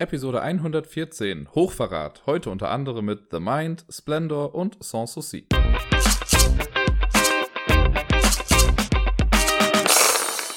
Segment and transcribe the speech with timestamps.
[0.00, 2.22] Episode 114 Hochverrat.
[2.24, 5.44] Heute unter anderem mit The Mind, Splendor und Sans Souci.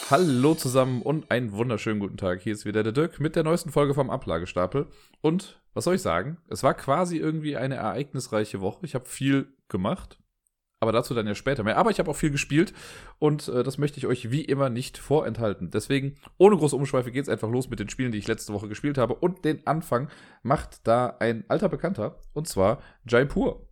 [0.10, 2.40] Hallo zusammen und einen wunderschönen guten Tag.
[2.40, 4.88] Hier ist wieder der Dirk mit der neuesten Folge vom Ablagestapel.
[5.20, 6.38] Und was soll ich sagen?
[6.48, 8.86] Es war quasi irgendwie eine ereignisreiche Woche.
[8.86, 10.20] Ich habe viel gemacht.
[10.84, 11.78] Aber dazu dann ja später mehr.
[11.78, 12.74] Aber ich habe auch viel gespielt
[13.18, 15.72] und äh, das möchte ich euch wie immer nicht vorenthalten.
[15.72, 18.68] Deswegen, ohne große Umschweife, geht es einfach los mit den Spielen, die ich letzte Woche
[18.68, 19.16] gespielt habe.
[19.16, 20.10] Und den Anfang
[20.42, 23.66] macht da ein alter Bekannter, und zwar Jaipur.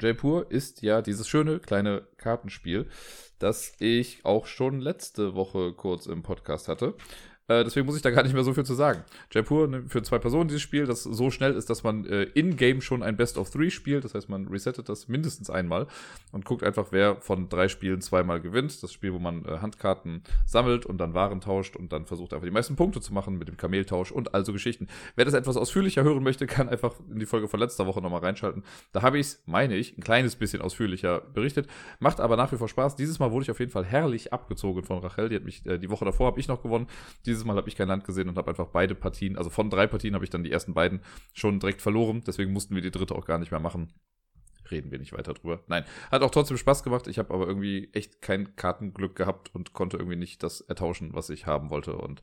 [0.00, 2.86] Jaipur ist ja dieses schöne kleine Kartenspiel,
[3.40, 6.94] das ich auch schon letzte Woche kurz im Podcast hatte.
[7.50, 9.02] Äh, deswegen muss ich da gar nicht mehr so viel zu sagen.
[9.32, 12.80] Jaipur ne, für zwei Personen dieses Spiel, das so schnell ist, dass man äh, in-game
[12.80, 14.04] schon ein Best of Three spielt.
[14.04, 15.88] Das heißt, man resettet das mindestens einmal
[16.30, 18.80] und guckt einfach, wer von drei Spielen zweimal gewinnt.
[18.84, 22.46] Das Spiel, wo man äh, Handkarten sammelt und dann Waren tauscht und dann versucht einfach
[22.46, 24.86] die meisten Punkte zu machen mit dem Kameltausch und also Geschichten.
[25.16, 28.20] Wer das etwas ausführlicher hören möchte, kann einfach in die Folge von letzter Woche nochmal
[28.20, 28.62] reinschalten.
[28.92, 31.66] Da habe ich es, meine ich, ein kleines bisschen ausführlicher berichtet.
[31.98, 32.94] Macht aber nach wie vor Spaß.
[32.94, 35.30] Dieses Mal wurde ich auf jeden Fall herrlich abgezogen von Rachel.
[35.30, 36.86] Die hat mich, äh, die Woche davor habe ich noch gewonnen.
[37.26, 39.70] Dieses dieses Mal habe ich kein Land gesehen und habe einfach beide Partien, also von
[39.70, 41.00] drei Partien habe ich dann die ersten beiden
[41.32, 42.22] schon direkt verloren.
[42.26, 43.92] Deswegen mussten wir die dritte auch gar nicht mehr machen.
[44.70, 45.64] Reden wir nicht weiter drüber.
[45.66, 47.08] Nein, hat auch trotzdem Spaß gemacht.
[47.08, 51.30] Ich habe aber irgendwie echt kein Kartenglück gehabt und konnte irgendwie nicht das ertauschen, was
[51.30, 51.96] ich haben wollte.
[51.96, 52.22] Und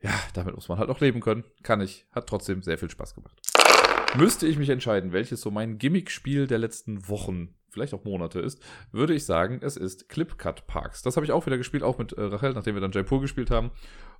[0.00, 1.44] ja, damit muss man halt auch leben können.
[1.62, 2.06] Kann ich.
[2.12, 3.40] Hat trotzdem sehr viel Spaß gemacht.
[4.16, 8.62] Müsste ich mich entscheiden, welches so mein Gimmick-Spiel der letzten Wochen vielleicht auch Monate ist,
[8.92, 11.02] würde ich sagen, es ist Clipcut Parks.
[11.02, 13.50] Das habe ich auch wieder gespielt, auch mit äh, Rachel, nachdem wir dann Jaipur gespielt
[13.50, 13.70] haben.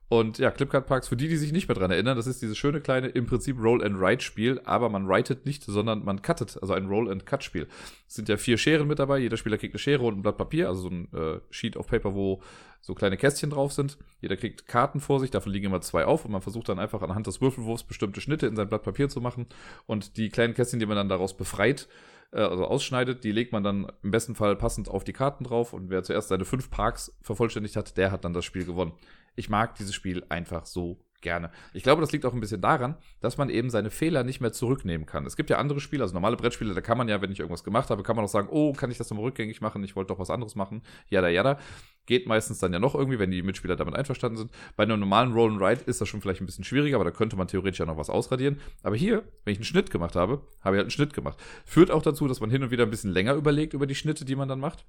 [0.09, 2.57] Und ja, Clipcut Parks, für die, die sich nicht mehr dran erinnern, das ist dieses
[2.57, 7.67] schöne kleine, im Prinzip Roll-and-Write-Spiel, aber man writet nicht, sondern man cuttet, also ein Roll-and-Cut-Spiel.
[8.07, 10.39] Es sind ja vier Scheren mit dabei, jeder Spieler kriegt eine Schere und ein Blatt
[10.39, 12.41] Papier, also so ein äh, Sheet of Paper, wo
[12.81, 13.99] so kleine Kästchen drauf sind.
[14.23, 17.03] Jeder kriegt Karten vor sich, davon liegen immer zwei auf und man versucht dann einfach
[17.03, 19.45] anhand des Würfelwurfs bestimmte Schnitte in sein Blatt Papier zu machen
[19.87, 21.87] und die kleinen Kästchen, die man dann daraus befreit,
[22.33, 25.75] äh, also ausschneidet, die legt man dann im besten Fall passend auf die Karten drauf
[25.75, 28.95] und wer zuerst seine fünf Parks vervollständigt hat, der hat dann das Spiel gewonnen
[29.39, 31.51] ich mag dieses Spiel einfach so gerne.
[31.73, 34.53] Ich glaube, das liegt auch ein bisschen daran, dass man eben seine Fehler nicht mehr
[34.53, 35.27] zurücknehmen kann.
[35.27, 37.65] Es gibt ja andere Spiele, also normale Brettspiele, da kann man ja, wenn ich irgendwas
[37.65, 39.83] gemacht habe, kann man auch sagen, oh, kann ich das nochmal rückgängig machen?
[39.85, 40.83] Ich wollte doch was anderes machen.
[41.09, 41.59] Jada, jada.
[42.07, 44.51] Geht meistens dann ja noch irgendwie, wenn die Mitspieler damit einverstanden sind.
[44.77, 47.11] Bei einem normalen Roll and Ride ist das schon vielleicht ein bisschen schwieriger, aber da
[47.11, 48.61] könnte man theoretisch ja noch was ausradieren.
[48.83, 51.39] Aber hier, wenn ich einen Schnitt gemacht habe, habe ich halt einen Schnitt gemacht.
[51.67, 54.25] Führt auch dazu, dass man hin und wieder ein bisschen länger überlegt über die Schnitte,
[54.25, 54.87] die man dann macht.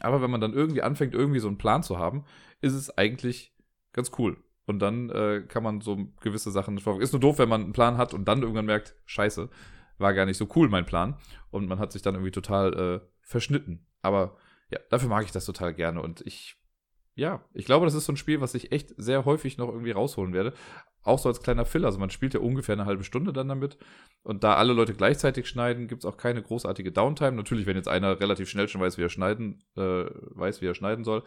[0.00, 2.24] Aber wenn man dann irgendwie anfängt, irgendwie so einen Plan zu haben,
[2.60, 3.52] ist es eigentlich
[3.92, 4.36] ganz cool.
[4.66, 7.02] Und dann äh, kann man so gewisse Sachen verfolgen.
[7.02, 9.48] Ist nur doof, wenn man einen Plan hat und dann irgendwann merkt, scheiße,
[9.98, 11.16] war gar nicht so cool, mein Plan.
[11.50, 13.86] Und man hat sich dann irgendwie total äh, verschnitten.
[14.02, 14.36] Aber
[14.70, 16.00] ja, dafür mag ich das total gerne.
[16.00, 16.56] Und ich,
[17.14, 19.90] ja, ich glaube, das ist so ein Spiel, was ich echt sehr häufig noch irgendwie
[19.90, 20.52] rausholen werde.
[21.02, 21.84] Auch so als kleiner Fill.
[21.84, 23.76] Also man spielt ja ungefähr eine halbe Stunde dann damit.
[24.22, 27.32] Und da alle Leute gleichzeitig schneiden, gibt es auch keine großartige Downtime.
[27.32, 30.74] Natürlich, wenn jetzt einer relativ schnell schon weiß, wie er schneiden, äh, weiß, wie er
[30.74, 31.24] schneiden soll,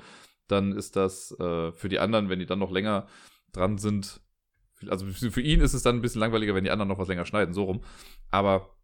[0.53, 3.08] dann ist das äh, für die anderen, wenn die dann noch länger
[3.52, 4.22] dran sind,
[4.90, 7.25] also für ihn ist es dann ein bisschen langweiliger, wenn die anderen noch was länger
[7.25, 7.84] schneiden, so rum.
[8.31, 8.75] Aber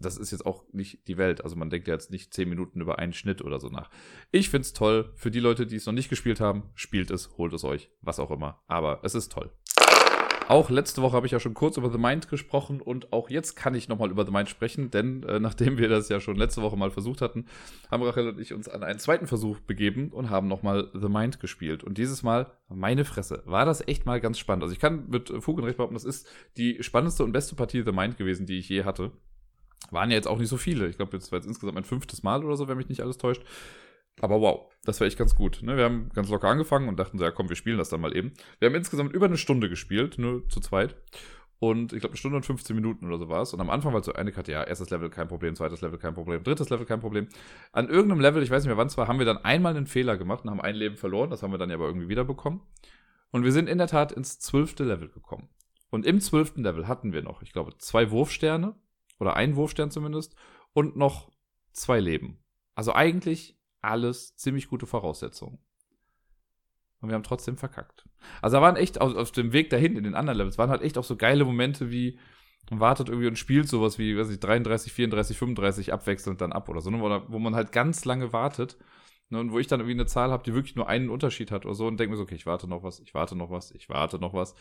[0.00, 1.44] das ist jetzt auch nicht die Welt.
[1.44, 3.90] Also man denkt ja jetzt nicht zehn Minuten über einen Schnitt oder so nach.
[4.30, 5.12] Ich finde es toll.
[5.14, 8.18] Für die Leute, die es noch nicht gespielt haben, spielt es, holt es euch, was
[8.18, 8.62] auch immer.
[8.66, 9.50] Aber es ist toll.
[10.50, 13.54] Auch letzte Woche habe ich ja schon kurz über The Mind gesprochen und auch jetzt
[13.54, 16.60] kann ich nochmal über The Mind sprechen, denn äh, nachdem wir das ja schon letzte
[16.60, 17.44] Woche mal versucht hatten,
[17.88, 21.38] haben Rachel und ich uns an einen zweiten Versuch begeben und haben nochmal The Mind
[21.38, 21.84] gespielt.
[21.84, 24.64] Und dieses Mal, meine Fresse, war das echt mal ganz spannend.
[24.64, 27.84] Also ich kann mit Fug und Recht behaupten, das ist die spannendste und beste Partie
[27.84, 29.12] The Mind gewesen, die ich je hatte.
[29.92, 30.88] Waren ja jetzt auch nicht so viele.
[30.88, 33.18] Ich glaube, jetzt war jetzt insgesamt mein fünftes Mal oder so, wenn mich nicht alles
[33.18, 33.44] täuscht.
[34.20, 35.60] Aber wow, das war echt ganz gut.
[35.62, 35.76] Ne?
[35.76, 38.14] Wir haben ganz locker angefangen und dachten so, ja komm, wir spielen das dann mal
[38.14, 38.32] eben.
[38.58, 40.96] Wir haben insgesamt über eine Stunde gespielt, nur zu zweit.
[41.58, 43.52] Und ich glaube, eine Stunde und 15 Minuten oder so war es.
[43.52, 46.14] Und am Anfang war so eine Karte, ja, erstes Level kein Problem, zweites Level kein
[46.14, 47.28] Problem, drittes Level kein Problem.
[47.72, 49.86] An irgendeinem Level, ich weiß nicht mehr wann es war, haben wir dann einmal einen
[49.86, 51.28] Fehler gemacht und haben ein Leben verloren.
[51.28, 52.62] Das haben wir dann ja aber irgendwie wiederbekommen.
[53.30, 55.50] Und wir sind in der Tat ins zwölfte Level gekommen.
[55.90, 58.74] Und im zwölften Level hatten wir noch, ich glaube, zwei Wurfsterne
[59.18, 60.34] oder ein Wurfstern zumindest
[60.72, 61.30] und noch
[61.72, 62.42] zwei Leben.
[62.74, 65.58] Also eigentlich alles ziemlich gute Voraussetzungen.
[67.00, 68.04] Und wir haben trotzdem verkackt.
[68.42, 70.82] Also da waren echt auf, auf dem Weg dahin in den anderen Levels, waren halt
[70.82, 72.18] echt auch so geile Momente wie,
[72.68, 76.68] man wartet irgendwie und spielt sowas wie, weiß ich, 33, 34, 35 abwechselnd dann ab
[76.68, 77.22] oder so, ne?
[77.28, 78.76] wo, man halt ganz lange wartet.
[79.30, 79.40] Ne?
[79.40, 81.74] Und wo ich dann irgendwie eine Zahl habe, die wirklich nur einen Unterschied hat oder
[81.74, 83.88] so und denke mir so, okay, ich warte noch was, ich warte noch was, ich
[83.88, 84.54] warte noch was.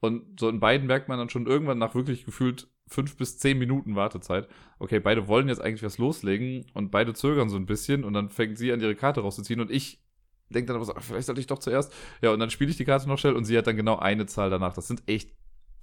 [0.00, 3.58] Und so in beiden merkt man dann schon irgendwann nach wirklich gefühlt fünf bis zehn
[3.58, 4.48] Minuten Wartezeit.
[4.78, 8.28] Okay, beide wollen jetzt eigentlich was loslegen und beide zögern so ein bisschen und dann
[8.28, 10.04] fängt sie an, ihre Karte rauszuziehen und ich
[10.50, 11.92] denke dann aber so, vielleicht sollte ich doch zuerst.
[12.20, 14.26] Ja, und dann spiele ich die Karte noch schnell und sie hat dann genau eine
[14.26, 14.74] Zahl danach.
[14.74, 15.30] Das sind echt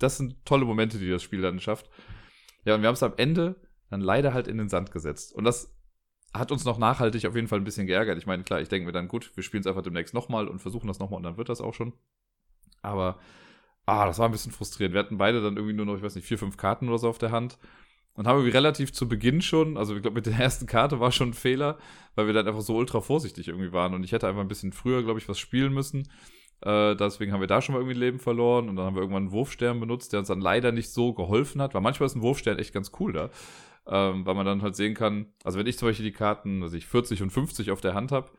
[0.01, 1.89] das sind tolle Momente, die das Spiel dann schafft.
[2.65, 3.55] Ja, und wir haben es am Ende
[3.89, 5.33] dann leider halt in den Sand gesetzt.
[5.33, 5.75] Und das
[6.33, 8.17] hat uns noch nachhaltig auf jeden Fall ein bisschen geärgert.
[8.17, 10.59] Ich meine, klar, ich denke mir dann, gut, wir spielen es einfach demnächst nochmal und
[10.59, 11.93] versuchen das nochmal und dann wird das auch schon.
[12.81, 13.19] Aber,
[13.91, 14.93] ah, das war ein bisschen frustrierend.
[14.93, 17.09] Wir hatten beide dann irgendwie nur noch, ich weiß nicht, vier, fünf Karten oder so
[17.09, 17.57] auf der Hand.
[18.13, 21.11] Und haben wir relativ zu Beginn schon, also ich glaube, mit der ersten Karte war
[21.11, 21.77] schon ein Fehler,
[22.15, 23.93] weil wir dann einfach so ultra vorsichtig irgendwie waren.
[23.93, 26.09] Und ich hätte einfach ein bisschen früher, glaube ich, was spielen müssen.
[26.61, 28.69] Äh, deswegen haben wir da schon mal irgendwie Leben verloren.
[28.69, 31.61] Und dann haben wir irgendwann einen Wurfstern benutzt, der uns dann leider nicht so geholfen
[31.61, 31.73] hat.
[31.73, 33.29] Weil manchmal ist ein Wurfstern echt ganz cool da.
[33.87, 36.77] Ähm, weil man dann halt sehen kann, also wenn ich zum Beispiel die Karten, also
[36.77, 38.29] ich 40 und 50 auf der Hand habe,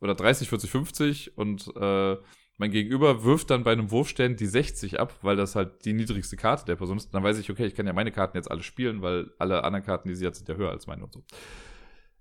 [0.00, 2.16] oder 30, 40, 50 und äh,
[2.58, 6.36] mein Gegenüber wirft dann bei einem Wurfstern die 60 ab, weil das halt die niedrigste
[6.36, 7.14] Karte der Person ist.
[7.14, 9.84] Dann weiß ich, okay, ich kann ja meine Karten jetzt alle spielen, weil alle anderen
[9.84, 11.22] Karten, die sie hat, sind ja höher als meine und so.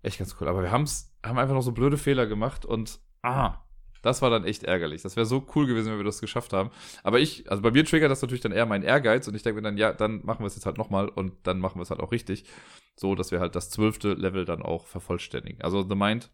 [0.03, 0.47] Echt ganz cool.
[0.47, 3.55] Aber wir haben's, haben einfach noch so blöde Fehler gemacht und ah,
[4.03, 5.01] das war dann echt ärgerlich.
[5.01, 6.69] Das wäre so cool gewesen, wenn wir das geschafft haben.
[7.03, 9.59] Aber ich, also bei mir triggert das natürlich dann eher mein Ehrgeiz und ich denke
[9.59, 11.89] mir dann, ja, dann machen wir es jetzt halt nochmal und dann machen wir es
[11.89, 12.45] halt auch richtig.
[12.95, 15.61] So, dass wir halt das zwölfte Level dann auch vervollständigen.
[15.63, 16.29] Also The Mind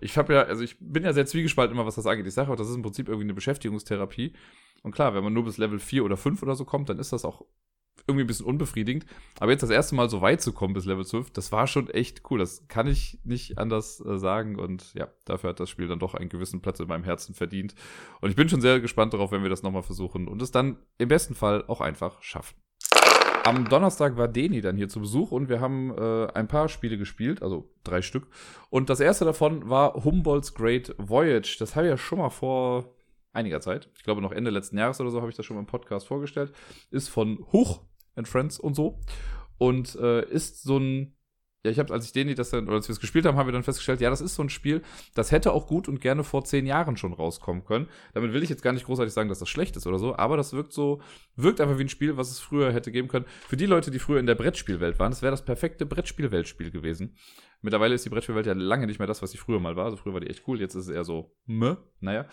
[0.00, 2.26] ich habe ja, also ich bin ja sehr zwiegespalten immer, was das angeht.
[2.26, 4.32] Ich sage auch, das ist im Prinzip irgendwie eine Beschäftigungstherapie.
[4.82, 7.12] Und klar, wenn man nur bis Level 4 oder 5 oder so kommt, dann ist
[7.12, 7.44] das auch
[8.06, 9.06] irgendwie ein bisschen unbefriedigend.
[9.38, 11.90] Aber jetzt das erste Mal so weit zu kommen bis Level 12, das war schon
[11.90, 12.38] echt cool.
[12.38, 14.56] Das kann ich nicht anders äh, sagen.
[14.56, 17.74] Und ja, dafür hat das Spiel dann doch einen gewissen Platz in meinem Herzen verdient.
[18.20, 20.78] Und ich bin schon sehr gespannt darauf, wenn wir das nochmal versuchen und es dann
[20.96, 22.56] im besten Fall auch einfach schaffen.
[23.48, 26.98] Am Donnerstag war Deni dann hier zu Besuch und wir haben äh, ein paar Spiele
[26.98, 28.26] gespielt, also drei Stück.
[28.68, 31.56] Und das erste davon war Humboldt's Great Voyage.
[31.58, 32.94] Das habe ich ja schon mal vor
[33.32, 35.62] einiger Zeit, ich glaube noch Ende letzten Jahres oder so, habe ich das schon mal
[35.62, 36.52] im Podcast vorgestellt.
[36.90, 37.80] Ist von Huch
[38.16, 39.00] and Friends und so.
[39.56, 41.16] Und äh, ist so ein
[41.64, 43.48] ja, ich habe, als ich den das dann, oder als wir es gespielt haben, haben
[43.48, 44.82] wir dann festgestellt, ja, das ist so ein Spiel,
[45.14, 47.88] das hätte auch gut und gerne vor zehn Jahren schon rauskommen können.
[48.14, 50.36] Damit will ich jetzt gar nicht großartig sagen, dass das schlecht ist oder so, aber
[50.36, 51.00] das wirkt so,
[51.34, 53.26] wirkt einfach wie ein Spiel, was es früher hätte geben können.
[53.48, 57.16] Für die Leute, die früher in der Brettspielwelt waren, das wäre das perfekte Brettspielweltspiel gewesen.
[57.60, 59.86] Mittlerweile ist die Brettspielwelt ja lange nicht mehr das, was sie früher mal war.
[59.86, 62.26] Also früher war die echt cool, jetzt ist es eher so, meh, naja.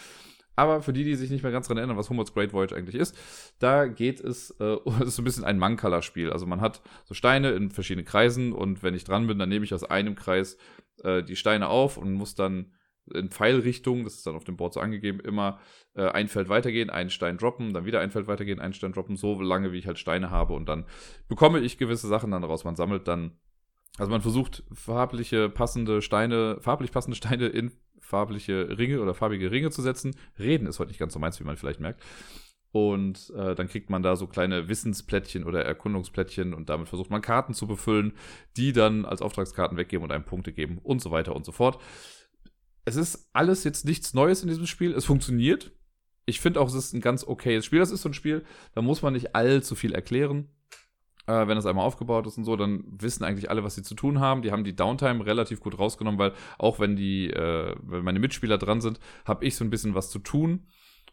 [0.56, 2.96] Aber für die, die sich nicht mehr ganz dran erinnern, was Humboldt's Great Voyage eigentlich
[2.96, 3.18] ist,
[3.60, 6.31] da geht es, äh, es ist so ein bisschen ein Mankala-Spiel.
[6.31, 9.66] Also man hat so Steine in verschiedenen Kreisen und wenn ich dran bin, dann nehme
[9.66, 10.57] ich aus einem Kreis
[11.04, 12.72] äh, die Steine auf und muss dann
[13.13, 15.60] in Pfeilrichtung, das ist dann auf dem Board so angegeben, immer
[15.94, 19.16] äh, ein Feld weitergehen, einen Stein droppen, dann wieder ein Feld weitergehen, einen Stein droppen,
[19.16, 20.86] so lange wie ich halt Steine habe und dann
[21.28, 22.63] bekomme ich gewisse Sachen dann daraus.
[22.63, 23.38] Man sammelt dann,
[23.98, 27.72] also man versucht farbliche passende Steine, farblich passende Steine in
[28.06, 30.16] farbliche Ringe oder farbige Ringe zu setzen.
[30.40, 32.02] Reden ist heute nicht ganz so meins, wie man vielleicht merkt.
[32.72, 37.22] Und äh, dann kriegt man da so kleine Wissensplättchen oder Erkundungsplättchen und damit versucht man
[37.22, 38.13] Karten zu befüllen,
[38.57, 41.81] die dann als Auftragskarten weggeben und einem Punkte geben und so weiter und so fort.
[42.84, 44.94] Es ist alles jetzt nichts Neues in diesem Spiel.
[44.94, 45.72] Es funktioniert.
[46.25, 47.80] Ich finde auch, es ist ein ganz okayes Spiel.
[47.80, 48.44] Das ist so ein Spiel,
[48.74, 50.50] da muss man nicht allzu viel erklären
[51.27, 53.95] äh, wenn das einmal aufgebaut ist und so, dann wissen eigentlich alle, was sie zu
[53.95, 54.42] tun haben.
[54.42, 58.57] Die haben die Downtime relativ gut rausgenommen, weil auch wenn die, äh, wenn meine Mitspieler
[58.57, 60.68] dran sind, habe ich so ein bisschen was zu tun.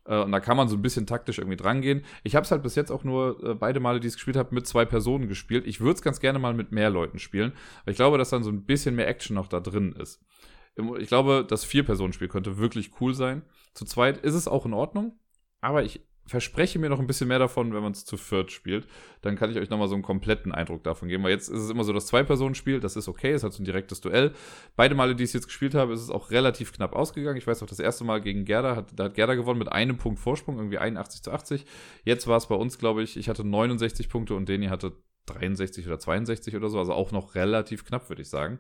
[0.05, 2.05] Äh, und da kann man so ein bisschen taktisch irgendwie drangehen.
[2.25, 4.37] Ich habe es halt bis jetzt auch nur äh, beide Male, die ich es gespielt
[4.37, 5.67] habe, mit zwei Personen gespielt.
[5.67, 7.53] Ich würde es ganz gerne mal mit mehr Leuten spielen.
[7.83, 10.25] Aber ich glaube, dass dann so ein bisschen mehr Action noch da drin ist.
[10.99, 13.43] Ich glaube, das Vier-Personen-Spiel könnte wirklich cool sein.
[13.75, 15.19] Zu zweit ist es auch in Ordnung.
[15.61, 18.87] Aber ich verspreche mir noch ein bisschen mehr davon, wenn man es zu viert spielt.
[19.23, 21.25] Dann kann ich euch nochmal so einen kompletten Eindruck davon geben.
[21.25, 23.65] Weil jetzt ist es immer so das Zwei-Personen-Spiel, das ist okay, es hat so ein
[23.65, 24.33] direktes Duell.
[24.77, 27.37] Beide Male, die ich jetzt gespielt habe, ist es auch relativ knapp ausgegangen.
[27.37, 29.99] Ich weiß auch, das erste Mal gegen Gerda, hat, da hat Gerda gewonnen mit einem
[29.99, 31.67] Punkt Vorsprung, irgendwie 81 zu 80.
[32.05, 34.93] Jetzt war es bei uns, glaube ich, ich hatte 69 Punkte und Deni hatte
[35.27, 38.59] 63 oder 62 oder so, also auch noch relativ knapp, würde ich sagen.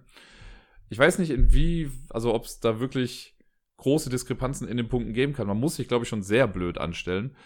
[0.90, 3.32] Ich weiß nicht, in wie, also ob es da wirklich
[3.83, 5.49] große Diskrepanzen in den Punkten geben kann.
[5.49, 7.37] Man muss sich, glaube ich, schon sehr blöd anstellen,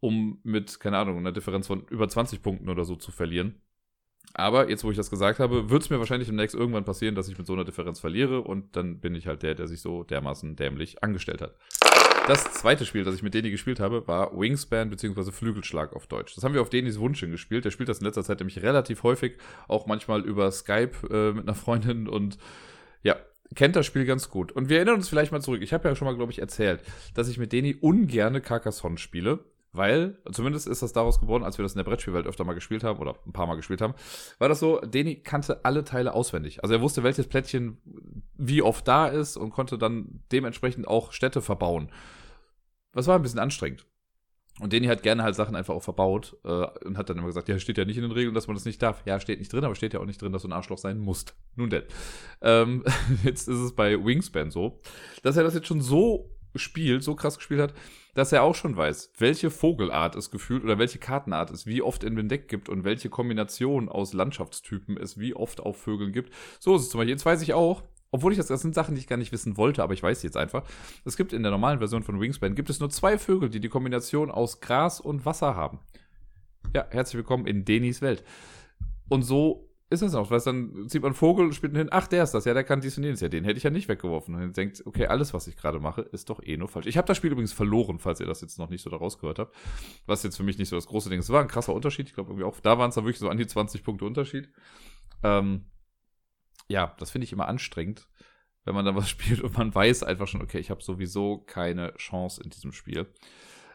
[0.00, 3.62] um mit, keine Ahnung, einer Differenz von über 20 Punkten oder so zu verlieren.
[4.34, 7.28] Aber jetzt, wo ich das gesagt habe, wird es mir wahrscheinlich demnächst irgendwann passieren, dass
[7.28, 10.04] ich mit so einer Differenz verliere und dann bin ich halt der, der sich so
[10.04, 11.56] dermaßen dämlich angestellt hat.
[12.28, 15.32] Das zweite Spiel, das ich mit Deni gespielt habe, war Wingspan bzw.
[15.32, 16.34] Flügelschlag auf Deutsch.
[16.34, 17.64] Das haben wir auf Denis Wunsch gespielt.
[17.64, 19.38] Der spielt das in letzter Zeit nämlich relativ häufig,
[19.68, 22.38] auch manchmal über Skype äh, mit einer Freundin und
[23.02, 23.16] ja,
[23.54, 24.52] kennt das Spiel ganz gut.
[24.52, 25.62] Und wir erinnern uns vielleicht mal zurück.
[25.62, 26.82] Ich habe ja schon mal, glaube ich, erzählt,
[27.14, 29.44] dass ich mit Deni ungerne Carcassonne spiele.
[29.74, 32.84] Weil, zumindest ist das daraus geworden, als wir das in der Brettspielwelt öfter mal gespielt
[32.84, 33.94] haben oder ein paar Mal gespielt haben,
[34.38, 36.62] war das so, Deni kannte alle Teile auswendig.
[36.62, 37.78] Also er wusste, welches Plättchen
[38.36, 41.90] wie oft da ist und konnte dann dementsprechend auch Städte verbauen.
[42.92, 43.86] Das war ein bisschen anstrengend.
[44.62, 47.48] Und Deni hat gerne halt Sachen einfach auch verbaut äh, und hat dann immer gesagt,
[47.48, 49.02] ja, steht ja nicht in den Regeln, dass man das nicht darf.
[49.06, 50.98] Ja, steht nicht drin, aber steht ja auch nicht drin, dass du ein Arschloch sein
[50.98, 51.34] musst.
[51.56, 51.82] Nun denn.
[52.40, 52.84] Ähm,
[53.24, 54.78] jetzt ist es bei Wingspan so,
[55.24, 57.74] dass er das jetzt schon so spielt, so krass gespielt hat,
[58.14, 62.04] dass er auch schon weiß, welche Vogelart es gefühlt oder welche Kartenart es wie oft
[62.04, 66.32] in dem Deck gibt und welche Kombination aus Landschaftstypen es wie oft auf Vögeln gibt.
[66.60, 67.14] So ist es zum Beispiel.
[67.14, 69.56] Jetzt weiß ich auch, obwohl ich das, das sind Sachen, die ich gar nicht wissen
[69.56, 70.64] wollte, aber ich weiß jetzt einfach.
[71.04, 73.70] Es gibt in der normalen Version von Wingspan gibt es nur zwei Vögel, die die
[73.70, 75.80] Kombination aus Gras und Wasser haben.
[76.74, 78.22] Ja, herzlich willkommen in Denis Welt.
[79.08, 82.24] Und so ist das auch, weil dann sieht man Vogel und spielt hin, ach, der
[82.24, 84.34] ist das, ja, der kann dies und jenes, ja, den hätte ich ja nicht weggeworfen.
[84.34, 86.86] Und dann denkt, okay, alles, was ich gerade mache, ist doch eh nur falsch.
[86.86, 89.38] Ich habe das Spiel übrigens verloren, falls ihr das jetzt noch nicht so daraus gehört
[89.38, 89.54] habt.
[90.06, 91.26] Was jetzt für mich nicht so das große Ding ist.
[91.26, 92.08] Es war ein krasser Unterschied.
[92.08, 94.50] Ich glaube, irgendwie auch, da waren es dann wirklich so an die 20 Punkte Unterschied.
[95.22, 95.66] Ähm,
[96.68, 98.08] ja, das finde ich immer anstrengend,
[98.64, 101.94] wenn man dann was spielt und man weiß einfach schon, okay, ich habe sowieso keine
[101.96, 103.06] Chance in diesem Spiel.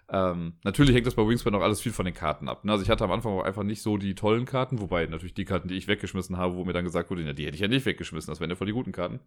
[0.10, 2.64] Ähm, natürlich hängt das bei Wingspan auch alles viel von den Karten ab.
[2.64, 2.72] Ne?
[2.72, 5.44] Also ich hatte am Anfang auch einfach nicht so die tollen Karten, wobei natürlich die
[5.44, 7.68] Karten, die ich weggeschmissen habe, wo mir dann gesagt wurde, ja, die hätte ich ja
[7.68, 9.20] nicht weggeschmissen, das wären ja voll die guten Karten.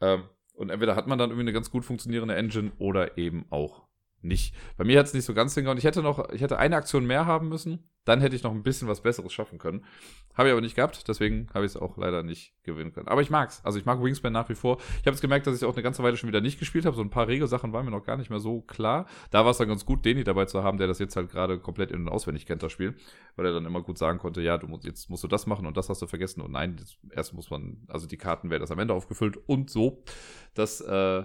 [0.00, 0.22] Ähm,
[0.54, 3.86] und entweder hat man dann irgendwie eine ganz gut funktionierende Engine oder eben auch
[4.22, 4.54] nicht.
[4.76, 5.78] Bei mir hat es nicht so ganz hingehauen.
[5.78, 8.62] Ich hätte noch, ich hätte eine Aktion mehr haben müssen, dann hätte ich noch ein
[8.62, 9.84] bisschen was Besseres schaffen können.
[10.34, 13.08] Habe ich aber nicht gehabt, deswegen habe ich es auch leider nicht gewinnen können.
[13.08, 13.60] Aber ich mag's.
[13.64, 14.78] Also ich mag Wingspan nach wie vor.
[14.78, 16.96] Ich habe jetzt gemerkt, dass ich auch eine ganze Weile schon wieder nicht gespielt habe.
[16.96, 19.06] So ein paar Regelsachen waren mir noch gar nicht mehr so klar.
[19.30, 21.58] Da war es dann ganz gut, Deni dabei zu haben, der das jetzt halt gerade
[21.58, 22.94] komplett in- und auswendig kennt, das Spiel.
[23.36, 25.66] Weil er dann immer gut sagen konnte, ja, du musst, jetzt musst du das machen
[25.66, 26.40] und das hast du vergessen.
[26.40, 29.68] Und nein, jetzt, erst muss man, also die Karten werden das am Ende aufgefüllt und
[29.68, 30.02] so.
[30.54, 31.24] Das, äh,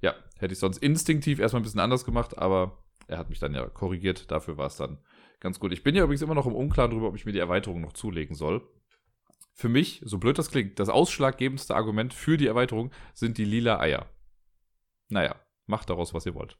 [0.00, 3.54] ja, hätte ich sonst instinktiv erstmal ein bisschen anders gemacht, aber er hat mich dann
[3.54, 4.30] ja korrigiert.
[4.30, 4.98] Dafür war es dann
[5.42, 5.72] ganz gut.
[5.72, 7.92] Ich bin ja übrigens immer noch im Unklaren darüber, ob ich mir die Erweiterung noch
[7.92, 8.62] zulegen soll.
[9.52, 13.78] Für mich, so blöd das klingt, das ausschlaggebendste Argument für die Erweiterung sind die lila
[13.80, 14.06] Eier.
[15.08, 16.56] Naja, macht daraus, was ihr wollt.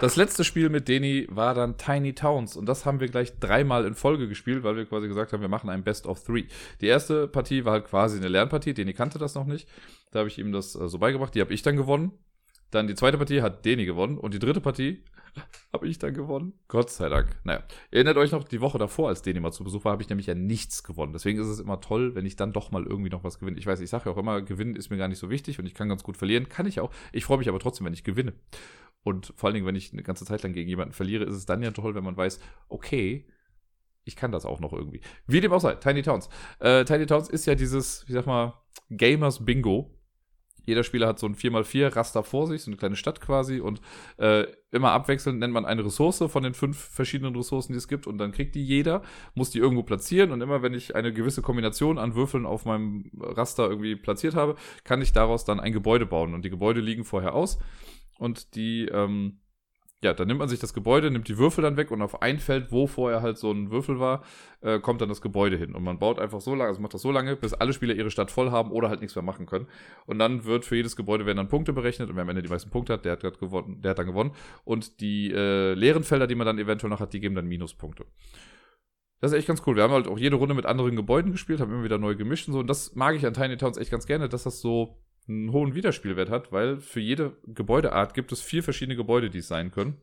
[0.00, 3.84] Das letzte Spiel mit Deni war dann Tiny Towns und das haben wir gleich dreimal
[3.86, 6.46] in Folge gespielt, weil wir quasi gesagt haben, wir machen ein Best of Three.
[6.80, 9.68] Die erste Partie war halt quasi eine Lernpartie, Deni kannte das noch nicht.
[10.10, 12.10] Da habe ich ihm das äh, so beigebracht, die habe ich dann gewonnen.
[12.72, 15.04] Dann die zweite Partie hat Deni gewonnen und die dritte Partie
[15.72, 16.52] habe ich dann gewonnen.
[16.68, 17.28] Gott sei Dank.
[17.44, 20.08] Naja, erinnert euch noch, die Woche davor, als Deni mal zu Besuch war, habe ich
[20.08, 21.12] nämlich ja nichts gewonnen.
[21.12, 23.58] Deswegen ist es immer toll, wenn ich dann doch mal irgendwie noch was gewinne.
[23.58, 25.66] Ich weiß, ich sage ja auch immer, gewinnen ist mir gar nicht so wichtig und
[25.66, 26.48] ich kann ganz gut verlieren.
[26.48, 26.90] Kann ich auch.
[27.12, 28.34] Ich freue mich aber trotzdem, wenn ich gewinne.
[29.04, 31.46] Und vor allen Dingen, wenn ich eine ganze Zeit lang gegen jemanden verliere, ist es
[31.46, 33.26] dann ja toll, wenn man weiß, okay,
[34.04, 35.00] ich kann das auch noch irgendwie.
[35.26, 36.28] Wie dem auch sei, Tiny Towns.
[36.58, 38.54] Äh, Tiny Towns ist ja dieses, wie sag mal,
[38.90, 39.96] Gamers Bingo
[40.64, 43.80] jeder Spieler hat so ein 4x4 Raster vor sich, so eine kleine Stadt quasi und
[44.18, 48.06] äh, immer abwechselnd nennt man eine Ressource von den fünf verschiedenen Ressourcen, die es gibt
[48.06, 49.02] und dann kriegt die jeder,
[49.34, 53.10] muss die irgendwo platzieren und immer wenn ich eine gewisse Kombination an Würfeln auf meinem
[53.18, 57.04] Raster irgendwie platziert habe, kann ich daraus dann ein Gebäude bauen und die Gebäude liegen
[57.04, 57.58] vorher aus
[58.18, 59.38] und die ähm,
[60.02, 62.40] ja, dann nimmt man sich das Gebäude, nimmt die Würfel dann weg und auf ein
[62.40, 64.24] Feld, wo vorher halt so ein Würfel war,
[64.60, 65.76] äh, kommt dann das Gebäude hin.
[65.76, 68.10] Und man baut einfach so lange, also macht das so lange, bis alle Spieler ihre
[68.10, 69.68] Stadt voll haben oder halt nichts mehr machen können.
[70.06, 72.48] Und dann wird für jedes Gebäude werden dann Punkte berechnet und wer am Ende die
[72.48, 74.32] meisten Punkte hat, der hat, gewonnen, der hat dann gewonnen.
[74.64, 78.04] Und die äh, leeren Felder, die man dann eventuell noch hat, die geben dann Minuspunkte.
[79.20, 79.76] Das ist echt ganz cool.
[79.76, 82.48] Wir haben halt auch jede Runde mit anderen Gebäuden gespielt, haben immer wieder neu gemischt
[82.48, 82.58] und so.
[82.58, 84.98] Und das mag ich an Tiny Towns echt ganz gerne, dass das so
[85.28, 89.48] einen hohen Wiederspielwert hat, weil für jede Gebäudeart gibt es vier verschiedene Gebäude, die es
[89.48, 89.98] sein können.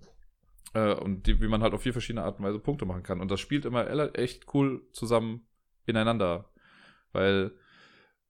[0.74, 3.22] Äh, und die, wie man halt auf vier verschiedene Arten und Weise Punkte machen kann.
[3.22, 5.46] Und das spielt immer echt cool zusammen
[5.86, 6.50] ineinander.
[7.12, 7.52] Weil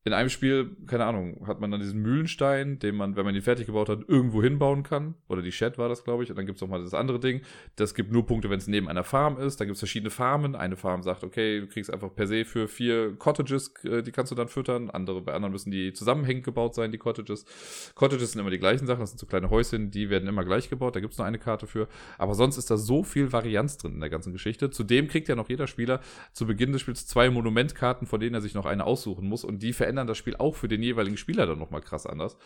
[0.06, 3.42] in einem Spiel, keine Ahnung, hat man dann diesen Mühlenstein, den man, wenn man ihn
[3.42, 5.16] fertig gebaut hat, irgendwo hinbauen kann.
[5.28, 6.30] Oder die Shed war das, glaube ich.
[6.30, 7.42] Und dann gibt es auch mal das andere Ding.
[7.76, 9.60] Das gibt nur Punkte, wenn es neben einer Farm ist.
[9.60, 10.56] Da gibt es verschiedene Farmen.
[10.56, 14.32] Eine Farm sagt, okay, du kriegst einfach per se für vier Cottages, äh, die kannst
[14.32, 14.90] du dann füttern.
[14.90, 17.46] Andere, bei anderen müssen die zusammenhängend gebaut sein, die Cottages.
[17.94, 19.02] Cottages sind immer die gleichen Sachen.
[19.02, 20.96] Das sind so kleine Häuschen, die werden immer gleich gebaut.
[20.96, 21.90] Da gibt es nur eine Karte für.
[22.18, 24.70] Aber sonst ist da so viel Varianz drin in der ganzen Geschichte.
[24.70, 26.00] Zudem kriegt ja noch jeder Spieler
[26.32, 29.44] zu Beginn des Spiels zwei Monumentkarten, von denen er sich noch eine aussuchen muss.
[29.44, 32.38] Und die verändern das Spiel auch für den jeweiligen Spieler dann nochmal krass anders.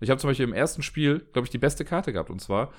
[0.00, 2.30] Ich habe zum Beispiel im ersten Spiel, glaube ich, die beste Karte gehabt.
[2.30, 2.72] Und zwar,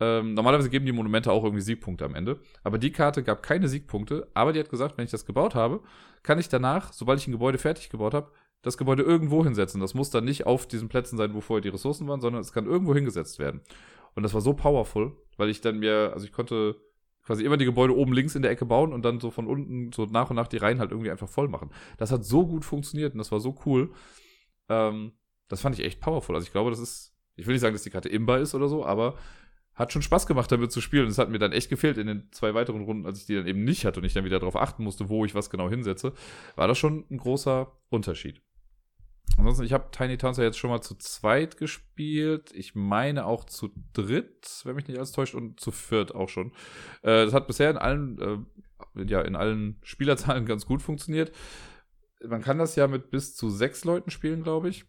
[0.00, 2.40] ähm, normalerweise geben die Monumente auch irgendwie Siegpunkte am Ende.
[2.64, 4.28] Aber die Karte gab keine Siegpunkte.
[4.34, 5.80] Aber die hat gesagt, wenn ich das gebaut habe,
[6.22, 9.80] kann ich danach, sobald ich ein Gebäude fertig gebaut habe, das Gebäude irgendwo hinsetzen.
[9.80, 12.52] Das muss dann nicht auf diesen Plätzen sein, wo vorher die Ressourcen waren, sondern es
[12.52, 13.60] kann irgendwo hingesetzt werden.
[14.14, 16.76] Und das war so powerful, weil ich dann mir, also ich konnte
[17.24, 19.92] quasi immer die Gebäude oben links in der Ecke bauen und dann so von unten
[19.92, 21.70] so nach und nach die Reihen halt irgendwie einfach voll machen.
[21.98, 23.92] Das hat so gut funktioniert und das war so cool.
[24.68, 25.12] Ähm,
[25.48, 26.34] das fand ich echt powerful.
[26.34, 28.68] Also ich glaube, das ist, ich will nicht sagen, dass die Karte imbar ist oder
[28.68, 29.16] so, aber
[29.74, 31.06] hat schon Spaß gemacht, damit zu spielen.
[31.06, 33.46] Es hat mir dann echt gefehlt in den zwei weiteren Runden, als ich die dann
[33.46, 36.12] eben nicht hatte und ich dann wieder darauf achten musste, wo ich was genau hinsetze,
[36.56, 38.42] war das schon ein großer Unterschied.
[39.36, 42.52] Ansonsten, ich habe Tiny Towns ja jetzt schon mal zu zweit gespielt.
[42.54, 46.52] Ich meine auch zu dritt, wenn mich nicht alles täuscht, und zu viert auch schon.
[47.02, 48.46] Äh, das hat bisher in allen,
[48.96, 51.32] äh, ja, in allen Spielerzahlen ganz gut funktioniert.
[52.24, 54.84] Man kann das ja mit bis zu sechs Leuten spielen, glaube ich.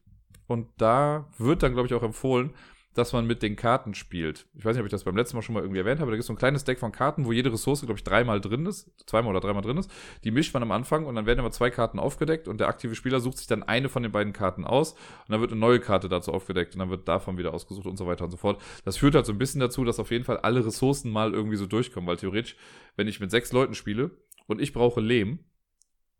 [0.45, 2.53] Und da wird dann, glaube ich, auch empfohlen,
[2.93, 4.45] dass man mit den Karten spielt.
[4.55, 6.15] Ich weiß nicht, ob ich das beim letzten Mal schon mal irgendwie erwähnt habe, da
[6.15, 8.65] gibt es so ein kleines Deck von Karten, wo jede Ressource, glaube ich, dreimal drin
[8.65, 9.91] ist, zweimal oder dreimal drin ist.
[10.23, 12.95] Die mischt man am Anfang und dann werden immer zwei Karten aufgedeckt und der aktive
[12.95, 15.79] Spieler sucht sich dann eine von den beiden Karten aus und dann wird eine neue
[15.79, 18.61] Karte dazu aufgedeckt und dann wird davon wieder ausgesucht und so weiter und so fort.
[18.85, 21.57] Das führt halt so ein bisschen dazu, dass auf jeden Fall alle Ressourcen mal irgendwie
[21.57, 22.55] so durchkommen, weil theoretisch,
[22.95, 24.11] wenn ich mit sechs Leuten spiele
[24.47, 25.39] und ich brauche Lehm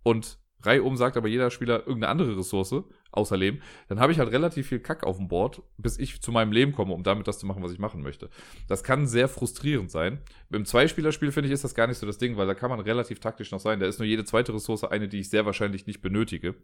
[0.04, 2.84] und reihum sagt aber jeder Spieler irgendeine andere Ressource,
[3.14, 6.32] außer Leben, dann habe ich halt relativ viel Kack auf dem Board, bis ich zu
[6.32, 8.30] meinem Leben komme, um damit das zu machen, was ich machen möchte.
[8.68, 10.20] Das kann sehr frustrierend sein.
[10.52, 12.80] Im Zweispielerspiel, finde ich, ist das gar nicht so das Ding, weil da kann man
[12.80, 13.80] relativ taktisch noch sein.
[13.80, 16.56] Da ist nur jede zweite Ressource eine, die ich sehr wahrscheinlich nicht benötige.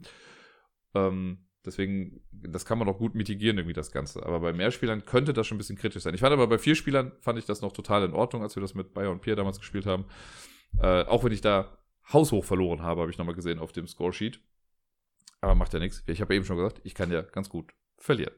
[0.96, 4.26] Ähm, deswegen, das kann man auch gut mitigieren, irgendwie das Ganze.
[4.26, 6.14] Aber bei Mehrspielern könnte das schon ein bisschen kritisch sein.
[6.16, 8.62] Ich fand aber bei vier Spielern, fand ich das noch total in Ordnung, als wir
[8.62, 10.06] das mit Bayer und Pierre damals gespielt haben.
[10.82, 11.78] Äh, auch wenn ich da
[12.12, 14.40] haushoch verloren habe, habe ich nochmal gesehen auf dem Scoresheet.
[15.42, 16.04] Aber macht ja nichts.
[16.08, 18.34] Ich habe eben schon gesagt, ich kann ja ganz gut verlieren.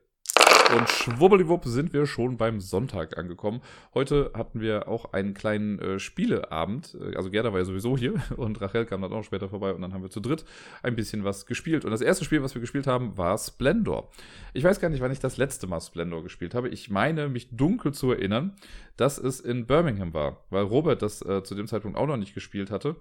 [0.75, 3.61] Und schwubbeliwupp sind wir schon beim Sonntag angekommen.
[3.93, 6.97] Heute hatten wir auch einen kleinen äh, Spieleabend.
[7.15, 9.93] Also Gerda war ja sowieso hier und Rachel kam dann auch später vorbei und dann
[9.93, 10.45] haben wir zu dritt
[10.81, 11.83] ein bisschen was gespielt.
[11.83, 14.11] Und das erste Spiel, was wir gespielt haben, war Splendor.
[14.53, 16.69] Ich weiß gar nicht, wann ich das letzte Mal Splendor gespielt habe.
[16.69, 18.55] Ich meine, mich dunkel zu erinnern,
[18.95, 22.33] dass es in Birmingham war, weil Robert das äh, zu dem Zeitpunkt auch noch nicht
[22.33, 22.95] gespielt hatte.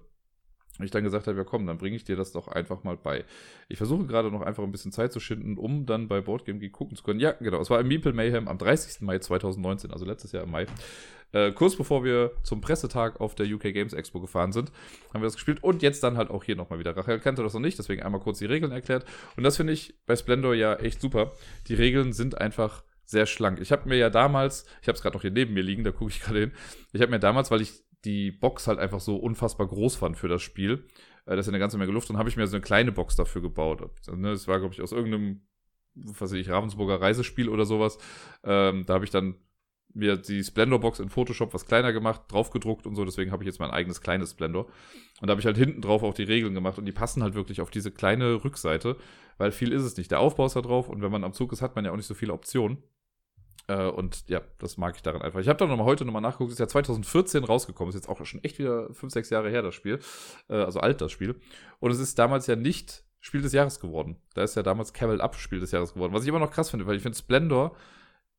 [0.81, 2.97] Und ich dann gesagt habe, ja komm, dann bringe ich dir das doch einfach mal
[2.97, 3.23] bei.
[3.69, 6.71] Ich versuche gerade noch einfach ein bisschen Zeit zu schinden, um dann bei Boardgame Geek
[6.71, 7.19] gucken zu können.
[7.19, 9.01] Ja, genau, es war im Meeple Mayhem am 30.
[9.01, 10.65] Mai 2019, also letztes Jahr im Mai.
[11.33, 14.71] Äh, kurz bevor wir zum Pressetag auf der UK Games Expo gefahren sind,
[15.13, 16.97] haben wir das gespielt und jetzt dann halt auch hier nochmal wieder.
[16.97, 19.05] Rachel kannte das noch nicht, deswegen einmal kurz die Regeln erklärt.
[19.37, 21.33] Und das finde ich bei Splendor ja echt super.
[21.67, 23.59] Die Regeln sind einfach sehr schlank.
[23.61, 25.91] Ich habe mir ja damals, ich habe es gerade noch hier neben mir liegen, da
[25.91, 26.51] gucke ich gerade hin.
[26.91, 30.27] Ich habe mir damals, weil ich die Box halt einfach so unfassbar groß fand für
[30.27, 30.85] das Spiel.
[31.25, 32.91] Äh, das ist ja eine ganze Menge Luft und habe ich mir so eine kleine
[32.91, 33.81] Box dafür gebaut.
[34.11, 35.41] Ne, das war, glaube ich, aus irgendeinem,
[35.95, 37.97] was weiß ich, Ravensburger Reisespiel oder sowas.
[38.43, 39.35] Ähm, da habe ich dann
[39.93, 43.59] mir die Splendor-Box in Photoshop was kleiner gemacht, draufgedruckt und so, deswegen habe ich jetzt
[43.59, 44.67] mein eigenes kleines Splendor.
[45.19, 47.35] Und da habe ich halt hinten drauf auch die Regeln gemacht und die passen halt
[47.35, 48.97] wirklich auf diese kleine Rückseite,
[49.37, 50.11] weil viel ist es nicht.
[50.11, 51.97] Der Aufbau ist da drauf und wenn man am Zug ist, hat man ja auch
[51.97, 52.77] nicht so viele Optionen.
[53.67, 55.39] Äh, und ja, das mag ich daran einfach.
[55.39, 58.43] Ich habe da nochmal heute nochmal nachgeguckt, ist ja 2014 rausgekommen, ist jetzt auch schon
[58.43, 59.99] echt wieder 5, 6 Jahre her, das Spiel.
[60.49, 61.39] Äh, also alt, das Spiel.
[61.79, 64.17] Und es ist damals ja nicht Spiel des Jahres geworden.
[64.33, 66.13] Da ist ja damals Carol Up Spiel des Jahres geworden.
[66.13, 67.75] Was ich immer noch krass finde, weil ich finde, Splendor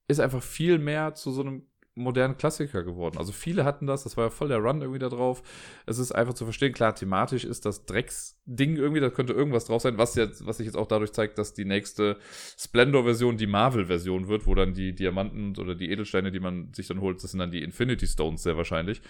[0.08, 3.18] ist einfach viel mehr zu so einem modernen Klassiker geworden.
[3.18, 5.42] Also viele hatten das, das war ja voll der Run irgendwie da drauf.
[5.84, 9.82] Es ist einfach zu verstehen, klar, thematisch ist das Drecksding irgendwie, da könnte irgendwas drauf
[9.82, 12.18] sein, was jetzt, was sich jetzt auch dadurch zeigt, dass die nächste
[12.58, 17.00] Splendor-Version die Marvel-Version wird, wo dann die Diamanten oder die Edelsteine, die man sich dann
[17.00, 19.02] holt, das sind dann die Infinity Stones sehr wahrscheinlich.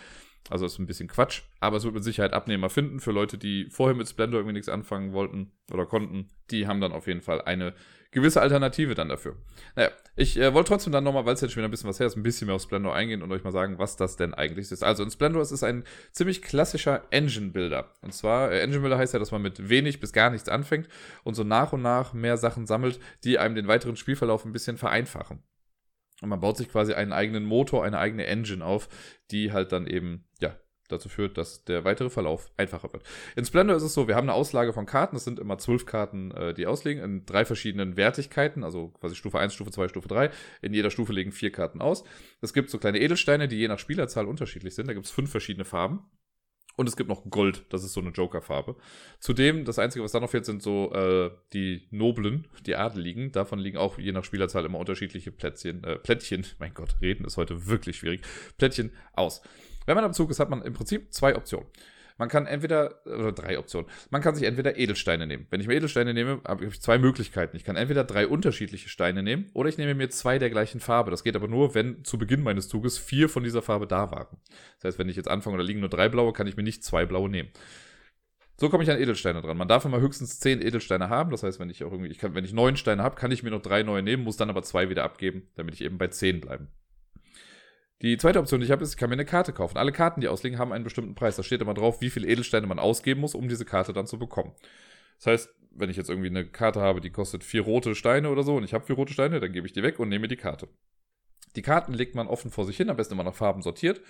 [0.51, 3.69] Also ist ein bisschen Quatsch, aber es wird mit Sicherheit Abnehmer finden für Leute, die
[3.71, 6.31] vorher mit Splendor irgendwie nichts anfangen wollten oder konnten.
[6.51, 7.75] Die haben dann auf jeden Fall eine
[8.13, 9.37] gewisse Alternative dann dafür.
[9.75, 11.99] Naja, ich äh, wollte trotzdem dann nochmal, weil es jetzt schon wieder ein bisschen was
[11.99, 14.35] her ist, ein bisschen mehr auf Splendor eingehen und euch mal sagen, was das denn
[14.35, 14.85] eigentlich ist.
[14.85, 17.91] Also in Splendor ist es ein ziemlich klassischer Engine-Builder.
[18.03, 20.89] Und zwar, äh, Engine-Builder heißt ja, dass man mit wenig bis gar nichts anfängt
[21.25, 24.77] und so nach und nach mehr Sachen sammelt, die einem den weiteren Spielverlauf ein bisschen
[24.77, 25.43] vereinfachen.
[26.21, 28.89] Und man baut sich quasi einen eigenen Motor, eine eigene Engine auf,
[29.31, 30.55] die halt dann eben, ja,
[30.93, 33.03] dazu führt, dass der weitere Verlauf einfacher wird.
[33.37, 35.87] In Splendor ist es so, wir haben eine Auslage von Karten, es sind immer zwölf
[35.87, 40.09] Karten, äh, die auslegen, in drei verschiedenen Wertigkeiten, also quasi Stufe 1, Stufe 2, Stufe
[40.09, 40.31] 3.
[40.61, 42.05] In jeder Stufe legen vier Karten aus.
[42.41, 44.89] Es gibt so kleine Edelsteine, die je nach Spielerzahl unterschiedlich sind.
[44.89, 46.05] Da gibt es fünf verschiedene Farben.
[46.77, 48.77] Und es gibt noch Gold, das ist so eine Joker-Farbe.
[49.21, 53.31] Zudem, das Einzige, was da noch fehlt, sind so äh, die Noblen, die Adeligen.
[53.31, 57.37] Davon liegen auch je nach Spielerzahl immer unterschiedliche Plätzchen, äh, Plättchen, mein Gott, reden ist
[57.37, 58.23] heute wirklich schwierig,
[58.57, 59.43] Plättchen aus.
[59.87, 61.67] Wenn man am Zug ist, hat man im Prinzip zwei Optionen.
[62.19, 63.91] Man kann entweder, oder drei Optionen.
[64.11, 65.47] Man kann sich entweder Edelsteine nehmen.
[65.51, 67.57] Wenn ich mir Edelsteine nehme, habe ich zwei Möglichkeiten.
[67.57, 71.11] Ich kann entweder drei unterschiedliche Steine nehmen oder ich nehme mir zwei der gleichen Farbe.
[71.11, 74.37] Das geht aber nur, wenn zu Beginn meines Zuges vier von dieser Farbe da waren.
[74.77, 76.85] Das heißt, wenn ich jetzt anfange da liegen nur drei blaue, kann ich mir nicht
[76.85, 77.49] zwei blaue nehmen.
[78.57, 79.57] So komme ich an Edelsteine dran.
[79.57, 81.31] Man darf immer höchstens zehn Edelsteine haben.
[81.31, 83.43] Das heißt, wenn ich auch irgendwie, ich kann, wenn ich neun Steine habe, kann ich
[83.43, 86.09] mir noch drei neue nehmen, muss dann aber zwei wieder abgeben, damit ich eben bei
[86.09, 86.69] zehn bleibe.
[88.03, 89.79] Die zweite Option, die ich habe, ist, ich kann mir eine Karte kaufen.
[89.79, 91.37] Alle Karten, die ausliegen, haben einen bestimmten Preis.
[91.37, 94.19] Da steht immer drauf, wie viele Edelsteine man ausgeben muss, um diese Karte dann zu
[94.19, 94.53] bekommen.
[95.19, 98.43] Das heißt, wenn ich jetzt irgendwie eine Karte habe, die kostet vier rote Steine oder
[98.43, 100.37] so und ich habe vier rote Steine, dann gebe ich die weg und nehme die
[100.37, 100.69] Karte.
[101.55, 104.01] Die Karten legt man offen vor sich hin, am besten immer nach Farben sortiert.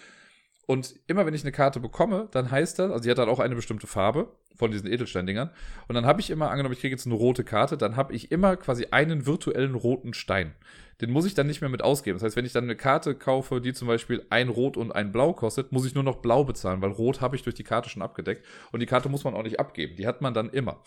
[0.67, 3.41] Und immer wenn ich eine Karte bekomme, dann heißt das, also die hat dann auch
[3.41, 5.51] eine bestimmte Farbe von diesen Edelsteindingern.
[5.89, 8.31] Und dann habe ich immer, angenommen, ich kriege jetzt eine rote Karte, dann habe ich
[8.31, 10.55] immer quasi einen virtuellen roten Stein.
[11.03, 12.17] Den muss ich dann nicht mehr mit ausgeben.
[12.17, 15.11] Das heißt, wenn ich dann eine Karte kaufe, die zum Beispiel ein Rot und ein
[15.11, 17.89] Blau kostet, muss ich nur noch Blau bezahlen, weil Rot habe ich durch die Karte
[17.89, 18.47] schon abgedeckt.
[18.71, 19.97] Und die Karte muss man auch nicht abgeben.
[19.97, 20.81] Die hat man dann immer.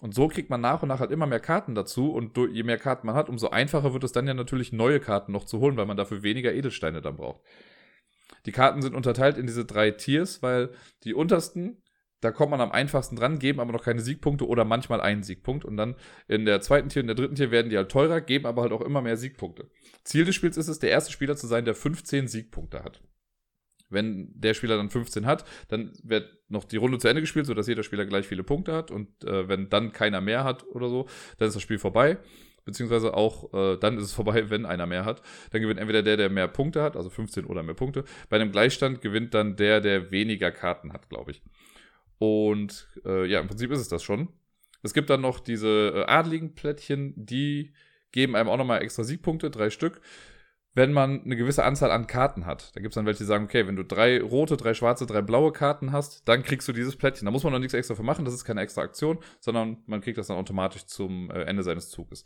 [0.00, 2.12] Und so kriegt man nach und nach halt immer mehr Karten dazu.
[2.12, 5.30] Und je mehr Karten man hat, umso einfacher wird es dann ja natürlich, neue Karten
[5.30, 7.42] noch zu holen, weil man dafür weniger Edelsteine dann braucht.
[8.46, 10.70] Die Karten sind unterteilt in diese drei Tiers, weil
[11.04, 11.80] die untersten,
[12.22, 15.64] da kommt man am einfachsten dran, geben aber noch keine Siegpunkte oder manchmal einen Siegpunkt.
[15.64, 15.96] Und dann
[16.28, 18.72] in der zweiten Tier und der dritten Tier werden die halt teurer, geben aber halt
[18.72, 19.68] auch immer mehr Siegpunkte.
[20.04, 23.02] Ziel des Spiels ist es, der erste Spieler zu sein, der 15 Siegpunkte hat.
[23.90, 27.66] Wenn der Spieler dann 15 hat, dann wird noch die Runde zu Ende gespielt, sodass
[27.66, 28.92] jeder Spieler gleich viele Punkte hat.
[28.92, 31.08] Und äh, wenn dann keiner mehr hat oder so,
[31.38, 32.18] dann ist das Spiel vorbei.
[32.64, 35.22] Beziehungsweise auch, äh, dann ist es vorbei, wenn einer mehr hat.
[35.50, 38.04] Dann gewinnt entweder der, der mehr Punkte hat, also 15 oder mehr Punkte.
[38.28, 41.42] Bei einem Gleichstand gewinnt dann der, der weniger Karten hat, glaube ich.
[42.22, 44.28] Und äh, ja, im Prinzip ist es das schon.
[44.84, 47.72] Es gibt dann noch diese äh, adligen Plättchen, die
[48.12, 50.00] geben einem auch nochmal extra Siegpunkte, drei Stück
[50.74, 52.74] wenn man eine gewisse Anzahl an Karten hat.
[52.74, 55.20] Da gibt es dann welche, die sagen, okay, wenn du drei rote, drei schwarze, drei
[55.20, 57.26] blaue Karten hast, dann kriegst du dieses Plättchen.
[57.26, 60.00] Da muss man noch nichts extra für machen, das ist keine extra Aktion, sondern man
[60.00, 62.24] kriegt das dann automatisch zum äh, Ende seines Zuges.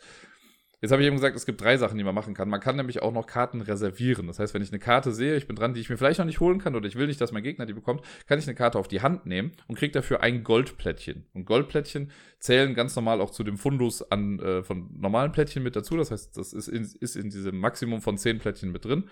[0.83, 2.51] Jetzt habe ich eben gesagt, es gibt drei Sachen, die man machen kann.
[2.51, 4.27] Man kann nämlich auch noch Karten reservieren.
[4.27, 6.27] Das heißt, wenn ich eine Karte sehe, ich bin dran, die ich mir vielleicht noch
[6.27, 8.55] nicht holen kann oder ich will nicht, dass mein Gegner die bekommt, kann ich eine
[8.55, 11.25] Karte auf die Hand nehmen und kriege dafür ein Goldplättchen.
[11.33, 12.11] Und Goldplättchen
[12.41, 15.97] zählen ganz normal auch zu dem Fundus an, äh, von normalen Plättchen mit dazu.
[15.97, 19.09] Das heißt, das ist in, ist in diesem Maximum von zehn Plättchen mit drin.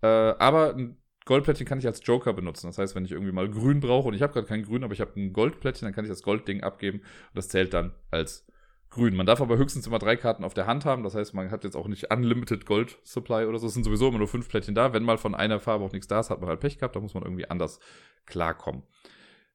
[0.00, 0.96] Äh, aber ein
[1.26, 2.66] Goldplättchen kann ich als Joker benutzen.
[2.68, 4.94] Das heißt, wenn ich irgendwie mal grün brauche und ich habe gerade kein grün, aber
[4.94, 8.46] ich habe ein Goldplättchen, dann kann ich das Goldding abgeben und das zählt dann als
[8.90, 9.16] grün.
[9.16, 11.02] Man darf aber höchstens immer drei Karten auf der Hand haben.
[11.02, 13.66] Das heißt, man hat jetzt auch nicht Unlimited Gold Supply oder so.
[13.66, 14.92] Es sind sowieso immer nur fünf Plättchen da.
[14.92, 16.96] Wenn mal von einer Farbe auch nichts da ist, hat man halt Pech gehabt.
[16.96, 17.80] Da muss man irgendwie anders
[18.26, 18.82] klarkommen.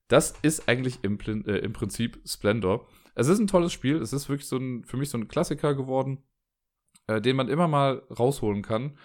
[0.08, 2.86] Das ist eigentlich im, äh, im Prinzip Splendor.
[3.14, 3.96] Es ist ein tolles Spiel.
[3.96, 6.22] Es ist wirklich so ein, für mich so ein Klassiker geworden,
[7.06, 8.98] äh, den man immer mal rausholen kann.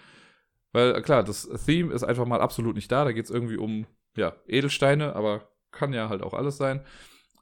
[0.72, 3.04] Weil, äh, klar, das Theme ist einfach mal absolut nicht da.
[3.04, 6.84] Da geht es irgendwie um ja, Edelsteine, aber kann ja halt auch alles sein.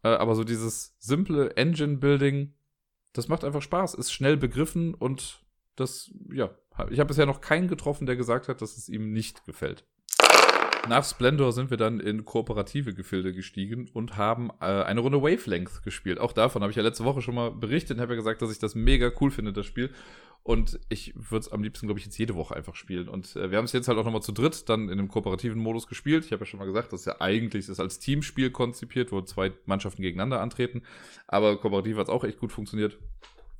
[0.03, 2.55] Äh, aber so dieses simple Engine-Building,
[3.13, 5.41] das macht einfach Spaß, ist schnell begriffen und
[5.77, 6.51] das, ja,
[6.91, 9.85] ich habe bisher noch keinen getroffen, der gesagt hat, dass es ihm nicht gefällt.
[10.89, 15.83] Nach Splendor sind wir dann in kooperative Gefilde gestiegen und haben äh, eine Runde Wavelength
[15.83, 16.19] gespielt.
[16.19, 18.51] Auch davon habe ich ja letzte Woche schon mal berichtet und habe ja gesagt, dass
[18.51, 19.91] ich das mega cool finde, das Spiel.
[20.49, 23.11] Und ich würde es am liebsten, glaube ich, jetzt jede Woche einfach spielen.
[23.11, 25.61] Und äh, wir haben es jetzt halt auch nochmal zu dritt dann in dem kooperativen
[25.61, 26.25] Modus gespielt.
[26.25, 29.21] Ich habe ja schon mal gesagt, das ist ja eigentlich ist als Teamspiel konzipiert, wo
[29.21, 30.85] zwei Mannschaften gegeneinander antreten.
[31.27, 32.97] Aber kooperativ hat es auch echt gut funktioniert.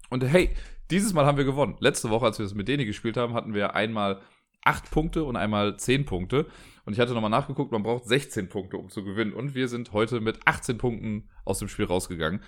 [0.09, 0.57] Und hey,
[0.91, 1.77] dieses Mal haben wir gewonnen.
[1.81, 4.23] Letzte Woche, als wir das mit Deni gespielt haben, hatten wir einmal
[4.65, 6.47] acht Punkte und einmal zehn Punkte.
[6.87, 9.35] Und ich hatte nochmal nachgeguckt, man braucht 16 Punkte, um zu gewinnen.
[9.35, 12.41] Und wir sind heute mit 18 Punkten aus dem Spiel rausgegangen.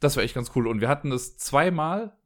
[0.00, 0.66] Das war echt ganz cool.
[0.66, 2.16] Und wir hatten es zweimal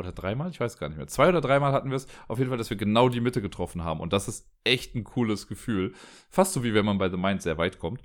[0.00, 1.06] oder dreimal, ich weiß gar nicht mehr.
[1.06, 2.08] Zwei oder dreimal hatten wir es.
[2.26, 4.00] Auf jeden Fall, dass wir genau die Mitte getroffen haben.
[4.00, 5.92] Und das ist echt ein cooles Gefühl.
[6.28, 8.02] Fast so wie wenn man bei The Mind sehr weit kommt.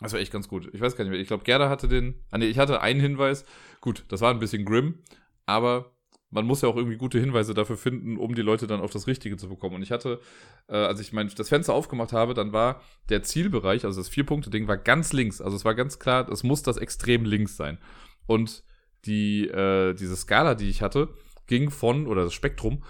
[0.00, 0.68] Das war echt ganz gut.
[0.72, 1.20] Ich weiß gar nicht mehr.
[1.20, 2.22] Ich glaube, Gerda hatte den.
[2.30, 3.44] Ah, nee, ich hatte einen Hinweis.
[3.80, 5.02] Gut, das war ein bisschen grim.
[5.46, 5.96] Aber
[6.30, 9.06] man muss ja auch irgendwie gute Hinweise dafür finden, um die Leute dann auf das
[9.06, 9.76] Richtige zu bekommen.
[9.76, 10.20] Und ich hatte,
[10.68, 14.68] äh, als ich mein, das Fenster aufgemacht habe, dann war der Zielbereich, also das Vier-Punkte-Ding,
[14.68, 15.40] war ganz links.
[15.40, 17.78] Also es war ganz klar, es muss das extrem links sein.
[18.26, 18.64] Und
[19.06, 21.08] die, äh, diese Skala, die ich hatte,
[21.46, 22.82] ging von, oder das Spektrum,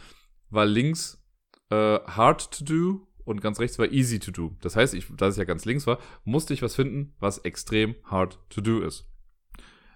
[0.50, 1.22] war links
[1.70, 4.56] äh, hard to do und ganz rechts war easy to do.
[4.60, 7.96] Das heißt, ich, da es ja ganz links war, musste ich was finden, was extrem
[8.04, 9.10] hard to do ist.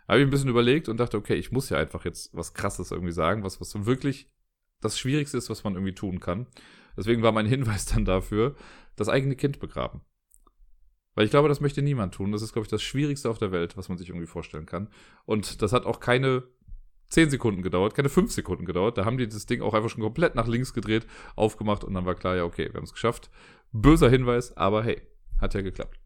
[0.09, 2.91] Habe ich ein bisschen überlegt und dachte, okay, ich muss ja einfach jetzt was krasses
[2.91, 4.29] irgendwie sagen, was, was wirklich
[4.81, 6.47] das Schwierigste ist, was man irgendwie tun kann.
[6.97, 8.57] Deswegen war mein Hinweis dann dafür,
[8.97, 10.01] das eigene Kind begraben.
[11.15, 12.33] Weil ich glaube, das möchte niemand tun.
[12.33, 14.89] Das ist, glaube ich, das Schwierigste auf der Welt, was man sich irgendwie vorstellen kann.
[15.25, 16.45] Und das hat auch keine
[17.09, 18.97] 10 Sekunden gedauert, keine 5 Sekunden gedauert.
[18.97, 22.07] Da haben die das Ding auch einfach schon komplett nach links gedreht, aufgemacht und dann
[22.07, 23.31] war klar, ja, okay, wir haben es geschafft.
[23.73, 25.03] Böser Hinweis, aber hey,
[25.41, 25.99] hat ja geklappt.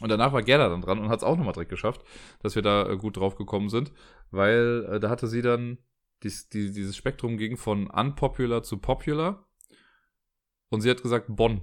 [0.00, 2.02] Und danach war Gerda dann dran und hat es auch nochmal direkt geschafft,
[2.40, 3.92] dass wir da äh, gut drauf gekommen sind,
[4.30, 5.78] weil äh, da hatte sie dann
[6.24, 9.48] dies, die, dieses Spektrum ging von unpopular zu popular
[10.70, 11.60] und sie hat gesagt Bonn.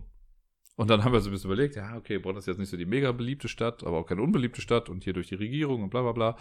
[0.80, 2.78] Und dann haben wir so ein bisschen überlegt, ja, okay, Bonn ist jetzt nicht so
[2.78, 5.90] die mega beliebte Stadt, aber auch keine unbeliebte Stadt und hier durch die Regierung und
[5.90, 6.38] bla bla bla.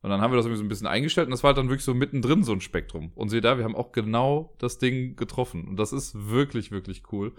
[0.00, 1.68] Und dann haben wir das irgendwie so ein bisschen eingestellt und das war halt dann
[1.68, 3.12] wirklich so mittendrin so ein Spektrum.
[3.14, 5.68] Und seht da, wir haben auch genau das Ding getroffen.
[5.68, 7.36] Und das ist wirklich, wirklich cool.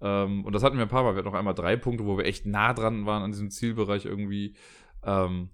[0.00, 1.12] Ähm, und das hatten wir ein paar Mal.
[1.12, 4.06] Wir hatten noch einmal drei Punkte, wo wir echt nah dran waren an diesem Zielbereich
[4.06, 4.56] irgendwie.
[5.02, 5.50] Ähm,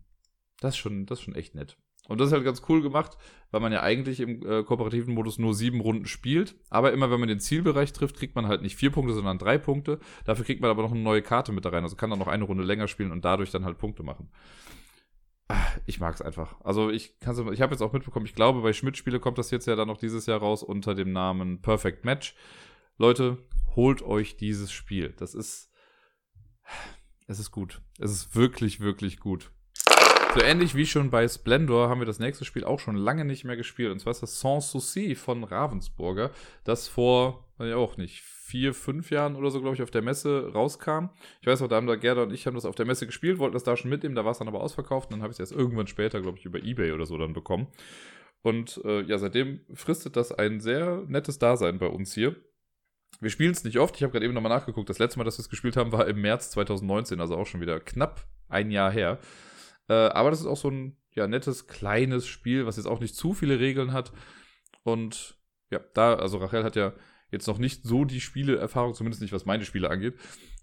[0.60, 1.76] das, ist schon, das ist schon echt nett.
[2.10, 3.16] Und das ist halt ganz cool gemacht,
[3.52, 6.56] weil man ja eigentlich im äh, kooperativen Modus nur sieben Runden spielt.
[6.68, 9.58] Aber immer wenn man den Zielbereich trifft, kriegt man halt nicht vier Punkte, sondern drei
[9.58, 10.00] Punkte.
[10.24, 11.84] Dafür kriegt man aber noch eine neue Karte mit da rein.
[11.84, 14.28] Also kann dann noch eine Runde länger spielen und dadurch dann halt Punkte machen.
[15.46, 16.56] Ah, ich mag es einfach.
[16.64, 19.68] Also ich kann ich habe jetzt auch mitbekommen, ich glaube, bei Schmidt-Spiele kommt das jetzt
[19.68, 22.34] ja dann noch dieses Jahr raus unter dem Namen Perfect Match.
[22.98, 23.38] Leute,
[23.76, 25.14] holt euch dieses Spiel.
[25.16, 25.70] Das ist,
[27.28, 27.82] es ist gut.
[28.00, 29.52] Es ist wirklich, wirklich gut.
[30.32, 33.44] So ähnlich wie schon bei Splendor haben wir das nächste Spiel auch schon lange nicht
[33.44, 33.90] mehr gespielt.
[33.90, 36.30] Und zwar ist das Sans Souci von Ravensburger,
[36.62, 40.52] das vor, ja auch nicht, vier, fünf Jahren oder so, glaube ich, auf der Messe
[40.52, 41.08] rauskam.
[41.40, 43.40] Ich weiß auch, da haben da Gerda und ich haben das auf der Messe gespielt,
[43.40, 45.36] wollten das da schon mitnehmen, da war es dann aber ausverkauft und dann habe ich
[45.36, 47.66] es erst irgendwann später, glaube ich, über Ebay oder so dann bekommen.
[48.42, 52.36] Und äh, ja, seitdem fristet das ein sehr nettes Dasein bei uns hier.
[53.20, 53.96] Wir spielen es nicht oft.
[53.96, 54.88] Ich habe gerade eben nochmal nachgeguckt.
[54.88, 57.60] Das letzte Mal, dass wir es gespielt haben, war im März 2019, also auch schon
[57.60, 59.18] wieder knapp ein Jahr her.
[59.88, 63.14] Äh, aber das ist auch so ein ja, nettes, kleines Spiel, was jetzt auch nicht
[63.14, 64.12] zu viele Regeln hat.
[64.82, 65.38] Und
[65.70, 66.92] ja, da, also Rachel hat ja
[67.30, 70.14] jetzt noch nicht so die Spieleerfahrung, zumindest nicht was meine Spiele angeht.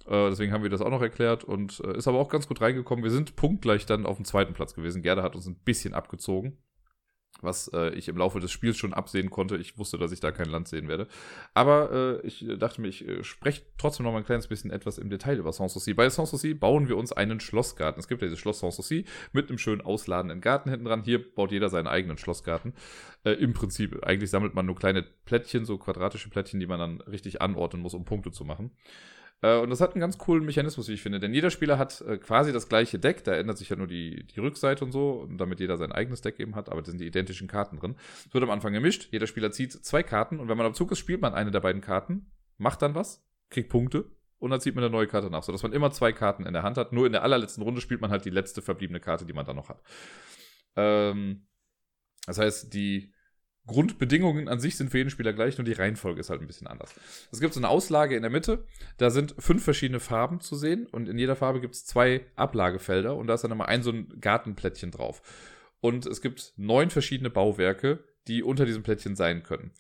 [0.05, 2.61] Äh, deswegen haben wir das auch noch erklärt und äh, ist aber auch ganz gut
[2.61, 3.03] reingekommen.
[3.03, 5.01] Wir sind punktgleich dann auf dem zweiten Platz gewesen.
[5.01, 6.57] Gerda hat uns ein bisschen abgezogen
[7.41, 9.57] was äh, ich im Laufe des Spiels schon absehen konnte.
[9.57, 11.07] Ich wusste, dass ich da kein Land sehen werde.
[11.53, 14.97] Aber äh, ich dachte mir, ich äh, spreche trotzdem noch mal ein kleines bisschen etwas
[14.97, 15.93] im Detail über Sanssouci.
[15.93, 17.99] Bei Sanssouci bauen wir uns einen Schlossgarten.
[17.99, 21.03] Es gibt ja dieses Schloss Sanssouci mit einem schön ausladenden Garten hinten dran.
[21.03, 22.73] Hier baut jeder seinen eigenen Schlossgarten.
[23.23, 27.01] Äh, Im Prinzip, eigentlich sammelt man nur kleine Plättchen, so quadratische Plättchen, die man dann
[27.01, 28.71] richtig anordnen muss, um Punkte zu machen.
[29.41, 31.19] Äh, und das hat einen ganz coolen Mechanismus, wie ich finde.
[31.19, 33.23] Denn jeder Spieler hat äh, quasi das gleiche Deck.
[33.23, 36.39] Da ändert sich ja nur die, die Rückseite und so, damit jeder sein eigenes Deck
[36.39, 36.69] eben hat.
[36.69, 37.95] Aber da sind die identischen Karten drin.
[38.25, 39.09] Es wird am Anfang gemischt.
[39.11, 40.39] Jeder Spieler zieht zwei Karten.
[40.39, 43.25] Und wenn man am Zug ist, spielt man eine der beiden Karten, macht dann was,
[43.49, 44.11] kriegt Punkte.
[44.39, 46.63] Und dann zieht man eine neue Karte nach, sodass man immer zwei Karten in der
[46.63, 46.93] Hand hat.
[46.93, 49.55] Nur in der allerletzten Runde spielt man halt die letzte verbliebene Karte, die man dann
[49.55, 49.81] noch hat.
[50.75, 51.47] Ähm,
[52.27, 53.13] das heißt, die
[53.67, 56.67] Grundbedingungen an sich sind für jeden Spieler gleich, nur die Reihenfolge ist halt ein bisschen
[56.67, 56.93] anders.
[57.31, 58.63] Es gibt so eine Auslage in der Mitte,
[58.97, 63.15] da sind fünf verschiedene Farben zu sehen und in jeder Farbe gibt es zwei Ablagefelder
[63.15, 65.21] und da ist dann immer ein so ein Gartenplättchen drauf.
[65.79, 69.71] Und es gibt neun verschiedene Bauwerke, die unter diesem Plättchen sein können.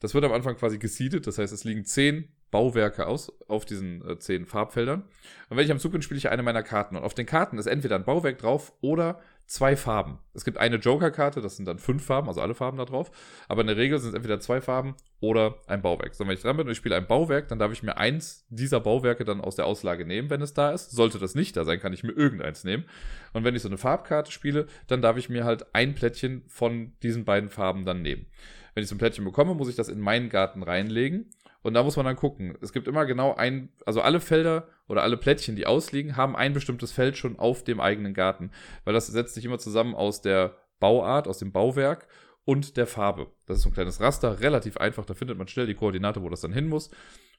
[0.00, 4.06] Das wird am Anfang quasi gesiedet, das heißt, es liegen zehn Bauwerke aus auf diesen
[4.08, 5.02] äh, zehn Farbfeldern.
[5.48, 6.96] Und wenn ich am Zug bin, spiele ich eine meiner Karten.
[6.96, 10.18] Und auf den Karten ist entweder ein Bauwerk drauf oder zwei Farben.
[10.34, 13.10] Es gibt eine Joker-Karte, das sind dann fünf Farben, also alle Farben da drauf.
[13.48, 16.14] Aber in der Regel sind es entweder zwei Farben oder ein Bauwerk.
[16.14, 18.46] So, wenn ich dran bin und ich spiele ein Bauwerk, dann darf ich mir eins
[18.50, 20.90] dieser Bauwerke dann aus der Auslage nehmen, wenn es da ist.
[20.90, 22.84] Sollte das nicht da sein, kann ich mir irgendeins nehmen.
[23.32, 26.92] Und wenn ich so eine Farbkarte spiele, dann darf ich mir halt ein Plättchen von
[27.02, 28.26] diesen beiden Farben dann nehmen.
[28.74, 31.30] Wenn ich so ein Plättchen bekomme, muss ich das in meinen Garten reinlegen.
[31.68, 32.56] Und da muss man dann gucken.
[32.62, 36.54] Es gibt immer genau ein, also alle Felder oder alle Plättchen, die ausliegen, haben ein
[36.54, 38.52] bestimmtes Feld schon auf dem eigenen Garten.
[38.84, 42.08] Weil das setzt sich immer zusammen aus der Bauart, aus dem Bauwerk
[42.46, 43.26] und der Farbe.
[43.44, 45.04] Das ist so ein kleines Raster, relativ einfach.
[45.04, 46.88] Da findet man schnell die Koordinate, wo das dann hin muss.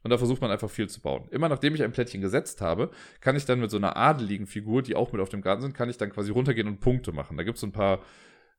[0.04, 1.28] Und da versucht man einfach viel zu bauen.
[1.32, 4.84] Immer nachdem ich ein Plättchen gesetzt habe, kann ich dann mit so einer adeligen Figur,
[4.84, 7.36] die auch mit auf dem Garten sind, kann ich dann quasi runtergehen und Punkte machen.
[7.36, 8.04] Da gibt es so ein paar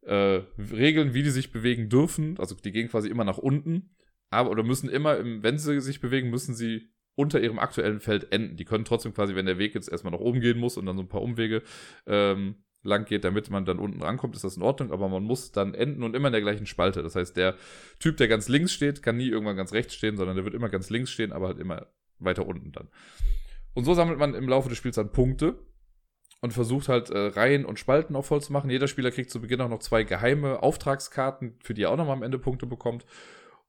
[0.03, 2.41] äh, Regeln, wie die sich bewegen dürfen.
[2.41, 3.89] Also die gehen quasi immer nach unten
[4.31, 8.33] aber oder müssen immer, im, wenn sie sich bewegen, müssen sie unter ihrem aktuellen Feld
[8.33, 8.57] enden.
[8.57, 10.97] Die können trotzdem quasi, wenn der Weg jetzt erstmal nach oben gehen muss und dann
[10.97, 11.63] so ein paar Umwege
[12.07, 15.53] ähm, lang geht, damit man dann unten rankommt, ist das in Ordnung, aber man muss
[15.53, 17.03] dann enden und immer in der gleichen Spalte.
[17.03, 17.57] Das heißt, der
[17.99, 20.71] Typ, der ganz links steht, kann nie irgendwann ganz rechts stehen, sondern der wird immer
[20.71, 21.89] ganz links stehen, aber halt immer
[22.19, 22.89] weiter unten dann.
[23.75, 25.59] Und so sammelt man im Laufe des Spiels dann Punkte
[26.41, 28.71] und versucht halt äh, Reihen und Spalten auch voll zu machen.
[28.71, 32.17] Jeder Spieler kriegt zu Beginn auch noch zwei geheime Auftragskarten, für die er auch nochmal
[32.17, 33.05] am Ende Punkte bekommt.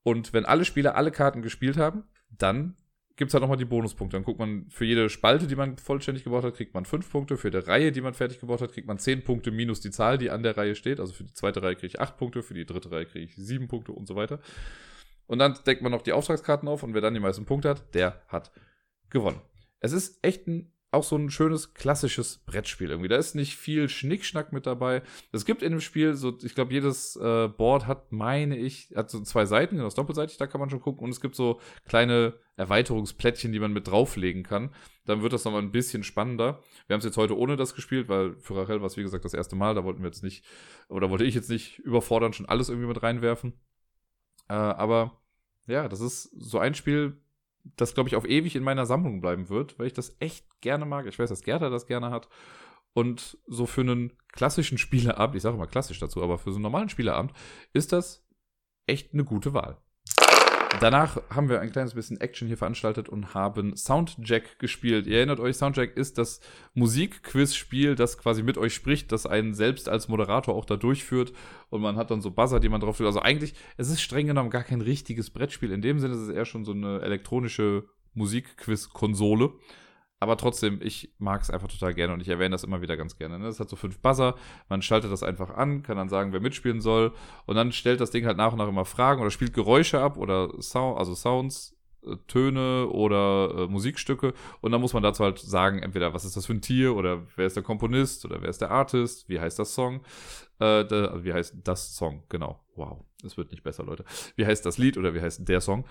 [0.04, 2.76] Und wenn alle Spieler alle Karten gespielt haben, dann
[3.16, 4.18] gibt es halt nochmal die Bonuspunkte.
[4.18, 7.38] Dann guckt man, für jede Spalte, die man vollständig gebaut hat, kriegt man fünf Punkte.
[7.38, 10.18] Für die Reihe, die man fertig gebaut hat, kriegt man zehn Punkte minus die Zahl,
[10.18, 11.00] die an der Reihe steht.
[11.00, 13.36] Also für die zweite Reihe kriege ich acht Punkte, für die dritte Reihe kriege ich
[13.36, 14.40] sieben Punkte und so weiter.
[15.28, 17.94] Und dann deckt man noch die Auftragskarten auf und wer dann die meisten Punkte hat,
[17.94, 18.52] der hat
[19.10, 19.40] gewonnen.
[19.80, 23.08] Es ist echt ein auch so ein schönes klassisches Brettspiel irgendwie.
[23.08, 25.02] Da ist nicht viel Schnickschnack mit dabei.
[25.32, 29.10] Es gibt in dem Spiel so, ich glaube, jedes äh, Board hat, meine ich, hat
[29.10, 31.06] so zwei Seiten, das doppelseitig, da kann man schon gucken.
[31.06, 34.76] Und es gibt so kleine Erweiterungsplättchen, die man mit drauflegen kann.
[35.06, 36.60] Dann wird das nochmal ein bisschen spannender.
[36.88, 39.24] Wir haben es jetzt heute ohne das gespielt, weil für Rachel war es, wie gesagt,
[39.24, 39.74] das erste Mal.
[39.74, 40.44] Da wollten wir jetzt nicht,
[40.90, 43.54] oder wollte ich jetzt nicht überfordern, schon alles irgendwie mit reinwerfen.
[44.50, 45.22] Äh, aber
[45.68, 47.18] ja, das ist so ein Spiel,
[47.63, 50.86] das, glaube ich, auf ewig in meiner Sammlung bleiben wird, weil ich das echt gerne
[50.86, 51.06] mag.
[51.06, 52.28] Ich weiß, dass Gerda das gerne hat.
[52.93, 56.63] Und so für einen klassischen Spieleabend, ich sage immer klassisch dazu, aber für so einen
[56.63, 57.34] normalen Spieleabend
[57.74, 58.26] ist das
[58.88, 59.78] echt eine gute Wahl.
[60.80, 65.06] Danach haben wir ein kleines bisschen Action hier veranstaltet und haben Soundjack gespielt.
[65.06, 66.40] Ihr erinnert euch, Soundjack ist das
[66.74, 71.34] Musikquiz-Spiel, das quasi mit euch spricht, das einen selbst als Moderator auch da durchführt
[71.70, 73.06] und man hat dann so Buzzer, die man drauf tut.
[73.06, 75.72] Also eigentlich, es ist streng genommen gar kein richtiges Brettspiel.
[75.72, 79.52] In dem Sinne ist es eher schon so eine elektronische Musikquiz-Konsole.
[80.22, 83.18] Aber trotzdem, ich mag es einfach total gerne und ich erwähne das immer wieder ganz
[83.18, 83.40] gerne.
[83.40, 83.48] Ne?
[83.48, 84.36] Es hat so fünf Buzzer,
[84.70, 87.12] man schaltet das einfach an, kann dann sagen, wer mitspielen soll
[87.48, 90.18] und dann stellt das Ding halt nach und nach immer Fragen oder spielt Geräusche ab
[90.18, 95.40] oder Sound, also Sounds äh, Töne oder äh, Musikstücke und dann muss man dazu halt
[95.40, 98.50] sagen, entweder was ist das für ein Tier oder wer ist der Komponist oder wer
[98.50, 100.02] ist der Artist, wie heißt das Song,
[100.60, 104.06] äh, der, also wie heißt das Song, genau, wow, es wird nicht besser, Leute,
[104.36, 105.84] wie heißt das Lied oder wie heißt der Song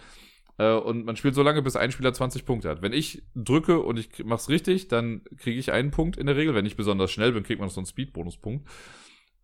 [0.61, 2.83] äh, und man spielt so lange, bis ein Spieler 20 Punkte hat.
[2.83, 6.55] Wenn ich drücke und ich mach's richtig, dann kriege ich einen Punkt in der Regel,
[6.55, 8.69] wenn ich besonders schnell bin, kriegt man noch so einen Speed-Bonuspunkt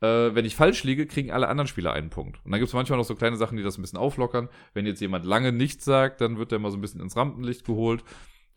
[0.02, 2.44] äh, wenn ich falsch liege, kriegen alle anderen Spieler einen Punkt.
[2.44, 4.48] Und dann gibt es manchmal noch so kleine Sachen, die das ein bisschen auflockern.
[4.74, 7.64] Wenn jetzt jemand lange nichts sagt, dann wird der mal so ein bisschen ins Rampenlicht
[7.64, 8.04] geholt.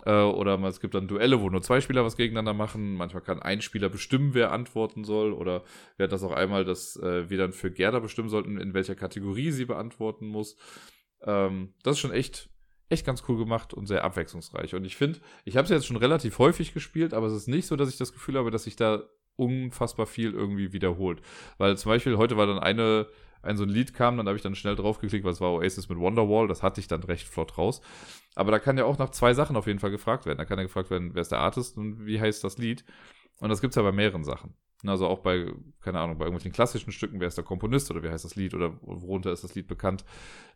[0.06, 2.96] Äh, oder es gibt dann Duelle, wo nur zwei Spieler was gegeneinander machen.
[2.96, 5.32] Manchmal kann ein Spieler bestimmen, wer antworten soll.
[5.32, 5.64] Oder
[5.96, 8.96] wir hatten das auch einmal, dass äh, wir dann für Gerda bestimmen sollten, in welcher
[8.96, 10.58] Kategorie sie beantworten muss.
[11.24, 12.50] Ähm, das ist schon echt,
[12.90, 14.76] echt ganz cool gemacht und sehr abwechslungsreich.
[14.76, 17.68] Und ich finde, ich habe es jetzt schon relativ häufig gespielt, aber es ist nicht
[17.68, 19.04] so, dass ich das Gefühl habe, dass ich da
[19.36, 21.22] unfassbar viel irgendwie wiederholt.
[21.58, 23.08] Weil zum Beispiel heute war dann eine,
[23.42, 25.98] ein so ein Lied kam, dann habe ich dann schnell draufgeklickt, was war Oasis mit
[25.98, 27.82] Wonderwall, das hatte ich dann recht flott raus.
[28.36, 30.38] Aber da kann ja auch nach zwei Sachen auf jeden Fall gefragt werden.
[30.38, 32.84] Da kann ja gefragt werden, wer ist der Artist und wie heißt das Lied.
[33.40, 34.56] Und das gibt es ja bei mehreren Sachen.
[34.86, 38.10] Also auch bei, keine Ahnung, bei irgendwelchen klassischen Stücken, wer ist der Komponist oder wie
[38.10, 40.06] heißt das Lied oder worunter ist das Lied bekannt.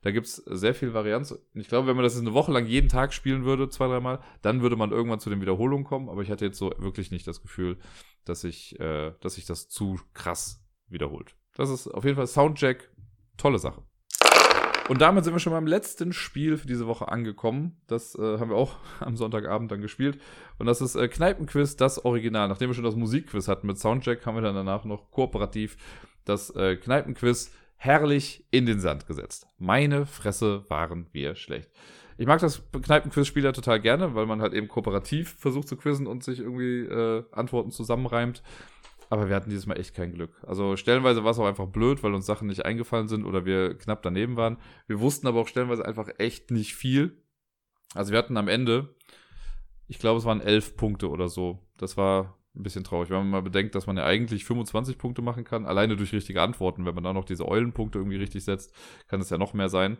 [0.01, 1.37] Da gibt es sehr viel Varianz.
[1.53, 4.61] Ich glaube, wenn man das eine Woche lang jeden Tag spielen würde, zwei, dreimal, dann
[4.61, 6.07] würde man irgendwann zu den Wiederholungen kommen.
[6.07, 7.77] Aber ich hatte jetzt so wirklich nicht das Gefühl,
[8.23, 11.35] dass ich, äh, dass sich das zu krass wiederholt.
[11.55, 12.91] Das ist auf jeden Fall Soundjack,
[13.35, 13.83] tolle Sache.
[14.89, 17.77] Und damit sind wir schon beim letzten Spiel für diese Woche angekommen.
[17.87, 20.19] Das äh, haben wir auch am Sonntagabend dann gespielt.
[20.59, 22.49] Und das ist äh, Kneipenquiz, das Original.
[22.49, 25.77] Nachdem wir schon das Musikquiz hatten mit Soundjack, haben wir dann danach noch kooperativ
[26.25, 29.47] das äh, Kneipenquiz herrlich in den Sand gesetzt.
[29.57, 31.69] Meine Fresse waren wir schlecht.
[32.17, 36.07] Ich mag das Kneipenquiz-Spiel ja total gerne, weil man halt eben kooperativ versucht zu quizzen
[36.07, 38.43] und sich irgendwie äh, Antworten zusammenreimt.
[39.13, 40.41] Aber wir hatten dieses Mal echt kein Glück.
[40.41, 43.77] Also stellenweise war es auch einfach blöd, weil uns Sachen nicht eingefallen sind oder wir
[43.77, 44.57] knapp daneben waren.
[44.87, 47.21] Wir wussten aber auch stellenweise einfach echt nicht viel.
[47.93, 48.95] Also wir hatten am Ende,
[49.87, 51.59] ich glaube, es waren elf Punkte oder so.
[51.77, 55.21] Das war ein bisschen traurig, wenn man mal bedenkt, dass man ja eigentlich 25 Punkte
[55.21, 56.83] machen kann, alleine durch richtige Antworten.
[56.83, 58.73] Wenn man da noch diese Eulenpunkte irgendwie richtig setzt,
[59.07, 59.99] kann es ja noch mehr sein.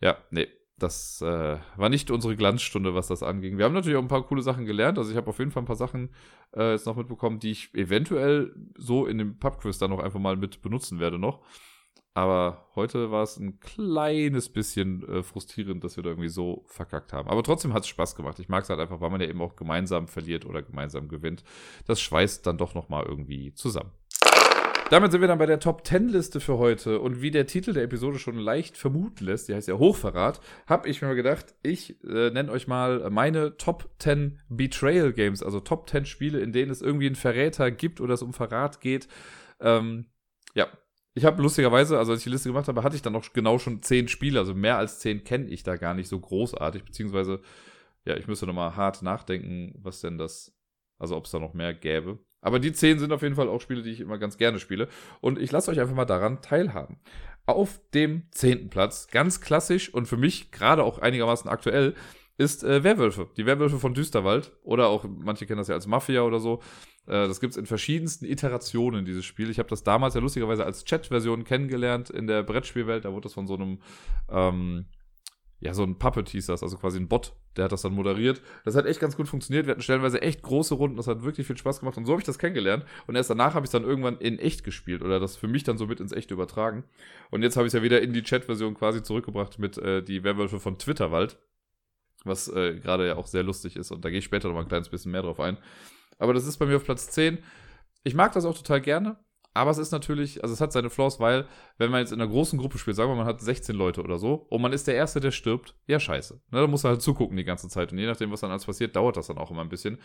[0.00, 3.58] Ja, nee, das äh, war nicht unsere Glanzstunde, was das anging.
[3.58, 4.98] Wir haben natürlich auch ein paar coole Sachen gelernt.
[4.98, 6.10] Also ich habe auf jeden Fall ein paar Sachen
[6.56, 10.36] äh, jetzt noch mitbekommen, die ich eventuell so in dem Pubquiz dann noch einfach mal
[10.36, 11.42] mit benutzen werde noch.
[12.16, 17.12] Aber heute war es ein kleines bisschen äh, frustrierend, dass wir da irgendwie so verkackt
[17.12, 17.28] haben.
[17.28, 18.38] Aber trotzdem hat es Spaß gemacht.
[18.38, 21.42] Ich mag es halt einfach, weil man ja eben auch gemeinsam verliert oder gemeinsam gewinnt.
[21.86, 23.90] Das schweißt dann doch nochmal irgendwie zusammen.
[24.90, 27.00] Damit sind wir dann bei der Top 10 Liste für heute.
[27.00, 30.88] Und wie der Titel der Episode schon leicht vermuten lässt, die heißt ja Hochverrat, habe
[30.88, 35.88] ich mir gedacht, ich äh, nenne euch mal meine Top 10 Betrayal Games, also Top
[35.88, 39.08] 10 Spiele, in denen es irgendwie einen Verräter gibt oder es um Verrat geht.
[39.58, 40.06] Ähm,
[40.54, 40.68] ja,
[41.14, 43.58] ich habe lustigerweise, also als ich die Liste gemacht habe, hatte ich dann noch genau
[43.58, 47.40] schon 10 Spiele, also mehr als 10 kenne ich da gar nicht so großartig, beziehungsweise,
[48.04, 50.54] ja, ich müsste nochmal hart nachdenken, was denn das,
[50.98, 52.18] also ob es da noch mehr gäbe.
[52.44, 54.88] Aber die 10 sind auf jeden Fall auch Spiele, die ich immer ganz gerne spiele.
[55.20, 56.98] Und ich lasse euch einfach mal daran teilhaben.
[57.46, 61.94] Auf dem zehnten Platz, ganz klassisch und für mich gerade auch einigermaßen aktuell,
[62.36, 63.28] ist äh, Werwölfe.
[63.38, 64.52] Die Werwölfe von Düsterwald.
[64.62, 66.60] Oder auch, manche kennen das ja als Mafia oder so.
[67.06, 69.48] Äh, das gibt es in verschiedensten Iterationen, dieses Spiel.
[69.48, 73.06] Ich habe das damals ja lustigerweise als Chat-Version kennengelernt in der Brettspielwelt.
[73.06, 73.78] Da wurde das von so einem
[74.28, 74.84] ähm,
[75.64, 78.42] ja, so ein Puppet hieß das, also quasi ein Bot, der hat das dann moderiert.
[78.66, 79.64] Das hat echt ganz gut funktioniert.
[79.64, 82.20] Wir hatten stellenweise echt große Runden, das hat wirklich viel Spaß gemacht und so habe
[82.20, 82.84] ich das kennengelernt.
[83.06, 85.64] Und erst danach habe ich es dann irgendwann in echt gespielt oder das für mich
[85.64, 86.84] dann so mit ins Echte übertragen.
[87.30, 90.22] Und jetzt habe ich es ja wieder in die Chat-Version quasi zurückgebracht mit äh, die
[90.22, 91.38] Werwölfe von Twitterwald,
[92.24, 94.62] was äh, gerade ja auch sehr lustig ist und da gehe ich später noch mal
[94.62, 95.56] ein kleines bisschen mehr drauf ein.
[96.18, 97.38] Aber das ist bei mir auf Platz 10.
[98.02, 99.16] Ich mag das auch total gerne.
[99.54, 101.46] Aber es ist natürlich, also es hat seine Flaws, weil,
[101.78, 104.18] wenn man jetzt in einer großen Gruppe spielt, sagen wir, man hat 16 Leute oder
[104.18, 106.34] so, und man ist der Erste, der stirbt, ja, scheiße.
[106.50, 107.92] Ne, da muss er halt zugucken die ganze Zeit.
[107.92, 109.98] Und je nachdem, was dann alles passiert, dauert das dann auch immer ein bisschen.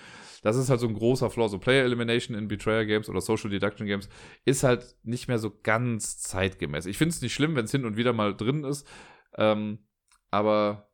[0.43, 1.49] Das ist halt so ein großer Flaw.
[1.49, 4.07] So Player Elimination in Betrayer Games oder Social Deduction Games
[4.45, 6.85] ist halt nicht mehr so ganz zeitgemäß.
[6.85, 8.87] Ich finde es nicht schlimm, wenn es hin und wieder mal drin ist.
[9.35, 9.79] Ähm,
[10.29, 10.88] aber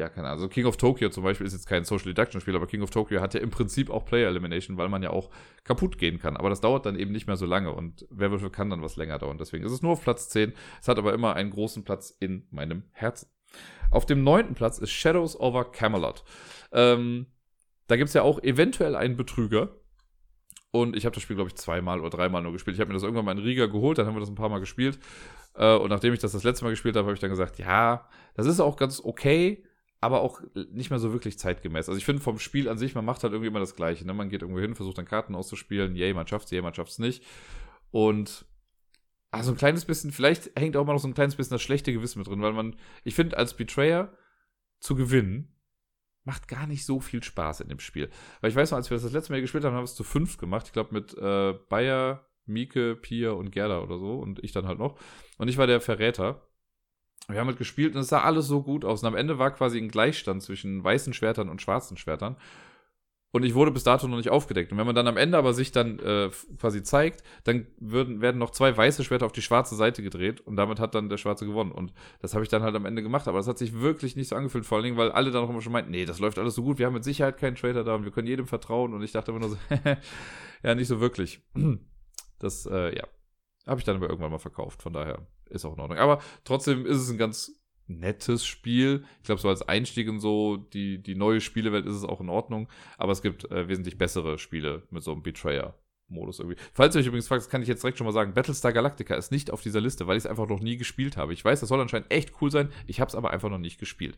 [0.00, 0.38] ja, keine Ahnung.
[0.38, 2.90] Also King of Tokyo zum Beispiel ist jetzt kein Social Deduction Spiel, aber King of
[2.90, 5.30] Tokyo hat ja im Prinzip auch Player Elimination, weil man ja auch
[5.62, 6.36] kaputt gehen kann.
[6.36, 9.18] Aber das dauert dann eben nicht mehr so lange und Werwölfe kann dann was länger
[9.18, 9.36] dauern.
[9.38, 10.54] Deswegen ist es nur auf Platz 10.
[10.80, 13.28] Es hat aber immer einen großen Platz in meinem Herzen.
[13.90, 16.24] Auf dem neunten Platz ist Shadows over Camelot.
[16.72, 17.26] Ähm,
[17.86, 19.76] da gibt es ja auch eventuell einen Betrüger.
[20.72, 22.76] Und ich habe das Spiel, glaube ich, zweimal oder dreimal nur gespielt.
[22.76, 24.48] Ich habe mir das irgendwann mal in Riga geholt, dann haben wir das ein paar
[24.48, 24.98] Mal gespielt.
[25.56, 28.08] Äh, und nachdem ich das das letzte Mal gespielt habe, habe ich dann gesagt, ja,
[28.34, 29.64] das ist auch ganz okay
[30.00, 30.40] aber auch
[30.72, 31.88] nicht mehr so wirklich zeitgemäß.
[31.88, 34.06] Also ich finde vom Spiel an sich, man macht halt irgendwie immer das Gleiche.
[34.06, 34.14] Ne?
[34.14, 37.22] Man geht irgendwo hin, versucht dann Karten auszuspielen, yay, man schafft's, yay, man schafft's nicht.
[37.90, 38.46] Und
[39.30, 41.92] also ein kleines bisschen, vielleicht hängt auch mal noch so ein kleines bisschen das schlechte
[41.92, 44.16] Gewissen mit drin, weil man, ich finde, als Betrayer
[44.80, 45.54] zu gewinnen,
[46.24, 48.10] macht gar nicht so viel Spaß in dem Spiel.
[48.40, 49.94] Weil ich weiß noch, als wir das, das letzte Mal gespielt haben, haben wir es
[49.94, 50.66] zu fünf gemacht.
[50.66, 54.78] Ich glaube mit äh, Bayer, Mieke, Pia und Gerda oder so und ich dann halt
[54.78, 54.98] noch.
[55.38, 56.46] Und ich war der Verräter.
[57.32, 59.02] Wir haben halt gespielt und es sah alles so gut aus.
[59.02, 62.36] Und am Ende war quasi ein Gleichstand zwischen weißen Schwertern und schwarzen Schwertern.
[63.32, 64.72] Und ich wurde bis dato noch nicht aufgedeckt.
[64.72, 68.38] Und wenn man dann am Ende aber sich dann äh, quasi zeigt, dann würden, werden
[68.38, 71.46] noch zwei weiße Schwerter auf die schwarze Seite gedreht und damit hat dann der Schwarze
[71.46, 71.70] gewonnen.
[71.70, 73.28] Und das habe ich dann halt am Ende gemacht.
[73.28, 75.50] Aber das hat sich wirklich nicht so angefühlt, vor allen Dingen, weil alle dann auch
[75.50, 77.84] immer schon meinten, nee, das läuft alles so gut, wir haben mit Sicherheit keinen Trader
[77.84, 78.94] da und wir können jedem vertrauen.
[78.94, 79.56] Und ich dachte immer nur so,
[80.64, 81.40] ja, nicht so wirklich.
[82.40, 83.04] Das, äh, ja,
[83.64, 84.82] habe ich dann aber irgendwann mal verkauft.
[84.82, 85.98] Von daher ist auch in Ordnung.
[85.98, 89.04] Aber trotzdem ist es ein ganz nettes Spiel.
[89.18, 92.28] Ich glaube, so als Einstieg in so die, die neue Spielewelt ist es auch in
[92.28, 92.68] Ordnung.
[92.96, 96.56] Aber es gibt äh, wesentlich bessere Spiele mit so einem Betrayer-Modus irgendwie.
[96.72, 99.14] Falls ihr euch übrigens fragt, das kann ich jetzt direkt schon mal sagen, Battlestar Galactica
[99.14, 101.32] ist nicht auf dieser Liste, weil ich es einfach noch nie gespielt habe.
[101.32, 102.70] Ich weiß, das soll anscheinend echt cool sein.
[102.86, 104.16] Ich habe es aber einfach noch nicht gespielt.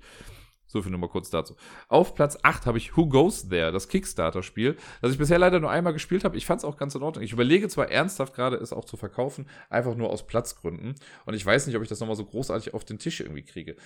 [0.73, 1.55] So viel nur mal kurz dazu.
[1.89, 5.71] Auf Platz 8 habe ich Who Goes There, das Kickstarter-Spiel, das ich bisher leider nur
[5.71, 6.39] einmal gespielt habe.
[6.39, 7.23] Ich fand es auch ganz in Ordnung.
[7.23, 10.95] Ich überlege zwar ernsthaft gerade, es auch zu verkaufen, einfach nur aus Platzgründen.
[11.27, 13.77] Und ich weiß nicht, ob ich das nochmal so großartig auf den Tisch irgendwie kriege.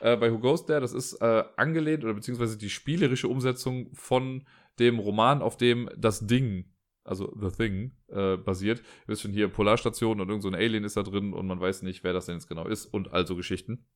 [0.00, 4.44] Äh, bei Who Goes There, das ist äh, angelehnt oder beziehungsweise die spielerische Umsetzung von
[4.80, 6.64] dem Roman, auf dem das Ding
[7.04, 8.80] also The Thing, äh, basiert.
[8.80, 11.60] Ihr wisst schon hier, Polarstation und irgend so ein Alien ist da drin und man
[11.60, 13.86] weiß nicht, wer das denn jetzt genau ist und also Geschichten.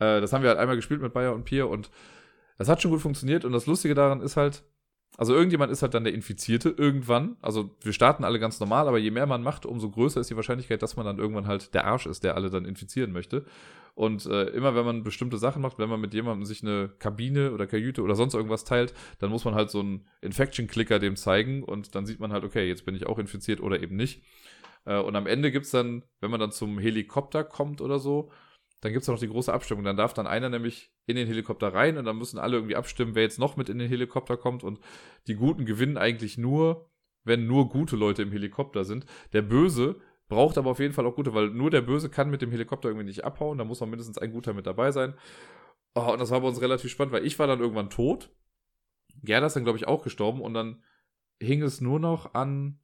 [0.00, 1.90] Äh, das haben wir halt einmal gespielt mit Bayer und Pier und
[2.58, 3.44] das hat schon gut funktioniert.
[3.44, 4.64] Und das Lustige daran ist halt,
[5.16, 7.36] also irgendjemand ist halt dann der Infizierte irgendwann.
[7.40, 10.36] Also wir starten alle ganz normal, aber je mehr man macht, umso größer ist die
[10.36, 13.44] Wahrscheinlichkeit, dass man dann irgendwann halt der Arsch ist, der alle dann infizieren möchte.
[13.94, 17.52] Und äh, immer wenn man bestimmte Sachen macht, wenn man mit jemandem sich eine Kabine
[17.52, 21.62] oder Kajüte oder sonst irgendwas teilt, dann muss man halt so einen Infection-Clicker dem zeigen
[21.64, 24.22] und dann sieht man halt, okay, jetzt bin ich auch infiziert oder eben nicht.
[24.84, 28.30] Äh, und am Ende gibt es dann, wenn man dann zum Helikopter kommt oder so,
[28.80, 29.84] dann gibt es noch die große Abstimmung.
[29.84, 33.14] Dann darf dann einer nämlich in den Helikopter rein und dann müssen alle irgendwie abstimmen,
[33.14, 34.64] wer jetzt noch mit in den Helikopter kommt.
[34.64, 34.80] Und
[35.26, 36.90] die Guten gewinnen eigentlich nur,
[37.24, 39.04] wenn nur gute Leute im Helikopter sind.
[39.32, 42.40] Der Böse braucht aber auf jeden Fall auch gute, weil nur der Böse kann mit
[42.40, 43.58] dem Helikopter irgendwie nicht abhauen.
[43.58, 45.14] Da muss man mindestens ein guter mit dabei sein.
[45.94, 48.30] Oh, und das war bei uns relativ spannend, weil ich war dann irgendwann tot.
[49.22, 50.82] Gerda ist dann, glaube ich, auch gestorben und dann
[51.40, 52.78] hing es nur noch an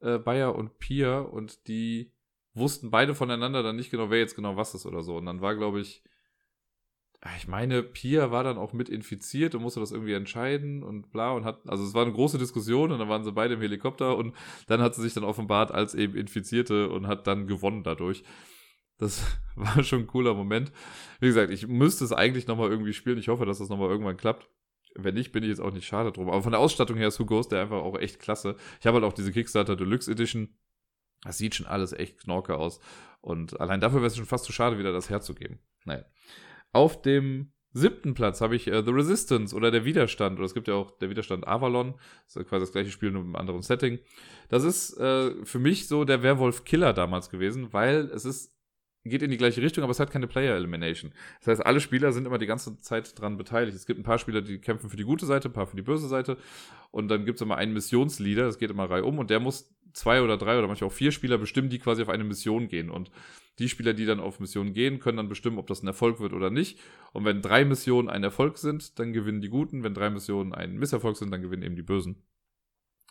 [0.00, 2.12] äh, Bayer und Pia und die
[2.54, 5.16] wussten beide voneinander dann nicht genau, wer jetzt genau was ist oder so.
[5.16, 6.02] Und dann war, glaube ich,
[7.20, 11.10] ah, ich meine, Pia war dann auch mit infiziert und musste das irgendwie entscheiden und
[11.12, 13.60] bla und hat, also es war eine große Diskussion und dann waren sie beide im
[13.60, 14.34] Helikopter und
[14.66, 18.24] dann hat sie sich dann offenbart als eben Infizierte und hat dann gewonnen dadurch.
[18.98, 19.24] Das
[19.56, 20.72] war schon ein cooler Moment.
[21.20, 23.18] Wie gesagt, ich müsste es eigentlich nochmal irgendwie spielen.
[23.18, 24.48] Ich hoffe, dass das nochmal irgendwann klappt.
[24.94, 26.28] Wenn nicht, bin ich jetzt auch nicht schade drum.
[26.28, 28.56] Aber von der Ausstattung her ist Who Goes der einfach auch echt klasse.
[28.80, 30.56] Ich habe halt auch diese Kickstarter Deluxe Edition
[31.22, 32.80] das sieht schon alles echt knorke aus.
[33.20, 35.58] Und allein dafür wäre es schon fast zu schade, wieder das herzugeben.
[35.84, 36.04] Naja.
[36.72, 40.38] Auf dem siebten Platz habe ich äh, The Resistance oder der Widerstand.
[40.38, 41.94] Oder es gibt ja auch der Widerstand Avalon.
[42.24, 43.98] Das ist quasi das gleiche Spiel, nur mit einem anderen Setting.
[44.48, 48.54] Das ist äh, für mich so der Werwolf-Killer damals gewesen, weil es ist
[49.04, 51.12] geht in die gleiche Richtung, aber es hat keine Player Elimination.
[51.38, 53.74] Das heißt, alle Spieler sind immer die ganze Zeit dran beteiligt.
[53.74, 55.82] Es gibt ein paar Spieler, die kämpfen für die gute Seite, ein paar für die
[55.82, 56.36] böse Seite.
[56.90, 60.22] Und dann gibt es immer einen Missionsleader, das geht immer reihum und der muss zwei
[60.22, 62.90] oder drei oder manchmal auch vier Spieler bestimmen, die quasi auf eine Mission gehen.
[62.90, 63.10] Und
[63.58, 66.32] die Spieler, die dann auf Missionen gehen, können dann bestimmen, ob das ein Erfolg wird
[66.32, 66.78] oder nicht.
[67.12, 69.82] Und wenn drei Missionen ein Erfolg sind, dann gewinnen die Guten.
[69.82, 72.22] Wenn drei Missionen ein Misserfolg sind, dann gewinnen eben die Bösen.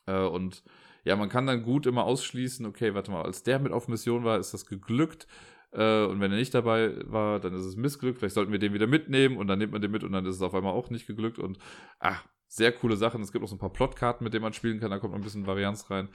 [0.07, 0.63] Äh, und
[1.03, 4.23] ja, man kann dann gut immer ausschließen, okay, warte mal, als der mit auf Mission
[4.23, 5.27] war, ist das geglückt.
[5.71, 8.17] Äh, und wenn er nicht dabei war, dann ist es missglückt.
[8.17, 10.35] Vielleicht sollten wir den wieder mitnehmen und dann nimmt man den mit und dann ist
[10.35, 11.37] es auf einmal auch nicht geglückt.
[11.37, 11.59] Und
[11.99, 13.21] ach, sehr coole Sachen.
[13.21, 14.89] Es gibt auch so ein paar Plotkarten, mit denen man spielen kann.
[14.89, 16.09] Da kommt noch ein bisschen Varianz rein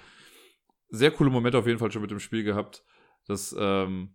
[0.88, 2.84] sehr coole Momente auf jeden Fall schon mit dem Spiel gehabt.
[3.26, 4.14] Das, ähm,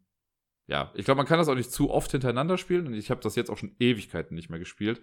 [0.68, 3.22] ja, ich glaube, man kann das auch nicht zu oft hintereinander spielen und ich habe
[3.22, 5.02] das jetzt auch schon Ewigkeiten nicht mehr gespielt.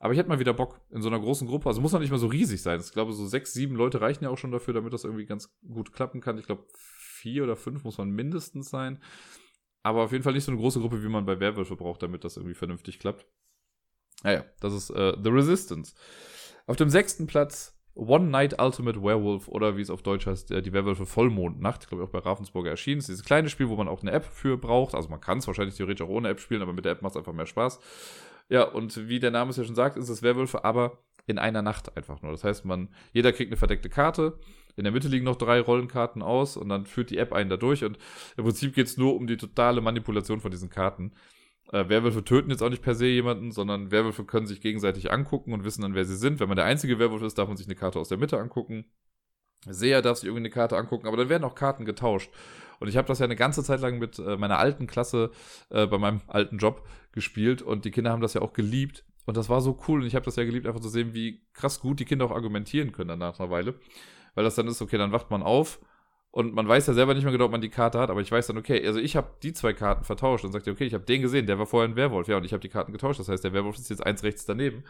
[0.00, 1.68] Aber ich hätte mal wieder Bock in so einer großen Gruppe.
[1.68, 2.80] Also muss noch nicht mal so riesig sein.
[2.80, 5.56] Ich glaube, so sechs, sieben Leute reichen ja auch schon dafür, damit das irgendwie ganz
[5.66, 6.36] gut klappen kann.
[6.36, 9.00] Ich glaube, vier oder fünf muss man mindestens sein.
[9.82, 12.24] Aber auf jeden Fall nicht so eine große Gruppe, wie man bei Werwölfe braucht, damit
[12.24, 13.26] das irgendwie vernünftig klappt.
[14.22, 15.94] Naja, das ist äh, The Resistance.
[16.66, 20.62] Auf dem sechsten Platz One Night Ultimate Werewolf oder wie es auf Deutsch heißt, äh,
[20.62, 22.98] die Werwölfe Vollmondnacht, glaube ich auch bei Ravensburger erschienen.
[22.98, 24.94] Das ist dieses kleine Spiel, wo man auch eine App für braucht.
[24.94, 27.12] Also man kann es wahrscheinlich theoretisch auch ohne App spielen, aber mit der App macht
[27.12, 27.78] es einfach mehr Spaß.
[28.48, 31.62] Ja, und wie der Name es ja schon sagt, ist es Werwölfe, aber in einer
[31.62, 32.32] Nacht einfach nur.
[32.32, 34.38] Das heißt, man, jeder kriegt eine verdeckte Karte.
[34.76, 37.56] In der Mitte liegen noch drei Rollenkarten aus und dann führt die App einen da
[37.56, 37.84] durch.
[37.84, 37.96] Und
[38.36, 41.12] im Prinzip geht es nur um die totale Manipulation von diesen Karten.
[41.74, 45.52] Äh, Werwölfe töten jetzt auch nicht per se jemanden, sondern Werwölfe können sich gegenseitig angucken
[45.52, 46.38] und wissen dann, wer sie sind.
[46.38, 48.84] Wenn man der einzige Werwolf ist, darf man sich eine Karte aus der Mitte angucken.
[49.66, 52.30] Seher darf sich irgendwie eine Karte angucken, aber dann werden auch Karten getauscht.
[52.78, 55.32] Und ich habe das ja eine ganze Zeit lang mit äh, meiner alten Klasse
[55.70, 59.04] äh, bei meinem alten Job gespielt und die Kinder haben das ja auch geliebt.
[59.26, 61.42] Und das war so cool und ich habe das ja geliebt, einfach zu sehen, wie
[61.54, 63.74] krass gut die Kinder auch argumentieren können dann nach einer Weile.
[64.36, 65.80] Weil das dann ist, okay, dann wacht man auf
[66.34, 68.32] und man weiß ja selber nicht mehr genau, ob man die Karte hat, aber ich
[68.32, 71.04] weiß dann, okay, also ich habe die zwei Karten vertauscht und sagte, okay, ich habe
[71.04, 73.28] den gesehen, der war vorher ein Werwolf, ja, und ich habe die Karten getauscht, das
[73.28, 74.82] heißt, der Werwolf ist jetzt eins rechts daneben.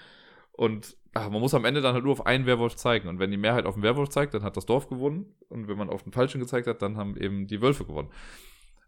[0.53, 3.09] Und ach, man muss am Ende dann halt nur auf einen Werwolf zeigen.
[3.09, 5.34] Und wenn die Mehrheit auf den Werwolf zeigt, dann hat das Dorf gewonnen.
[5.51, 8.09] Und wenn man auf den Falschen gezeigt hat, dann haben eben die Wölfe gewonnen.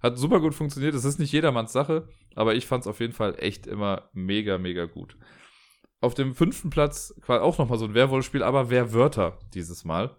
[0.01, 0.95] Hat super gut funktioniert.
[0.95, 4.57] Es ist nicht jedermanns Sache, aber ich fand es auf jeden Fall echt immer mega,
[4.57, 5.19] mega gut.
[6.01, 10.17] Auf dem fünften Platz auch nochmal so ein Werwolf-Spiel, aber Werwörter dieses Mal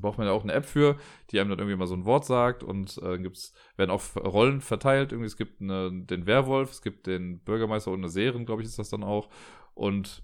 [0.00, 0.96] braucht man ja auch eine App für,
[1.30, 4.60] die einem dann irgendwie mal so ein Wort sagt und äh, gibt's, werden auch Rollen
[4.60, 5.12] verteilt.
[5.12, 8.68] Irgendwie, es gibt eine, den Werwolf, es gibt den Bürgermeister und eine Serin, glaube ich,
[8.68, 9.28] ist das dann auch.
[9.74, 10.22] Und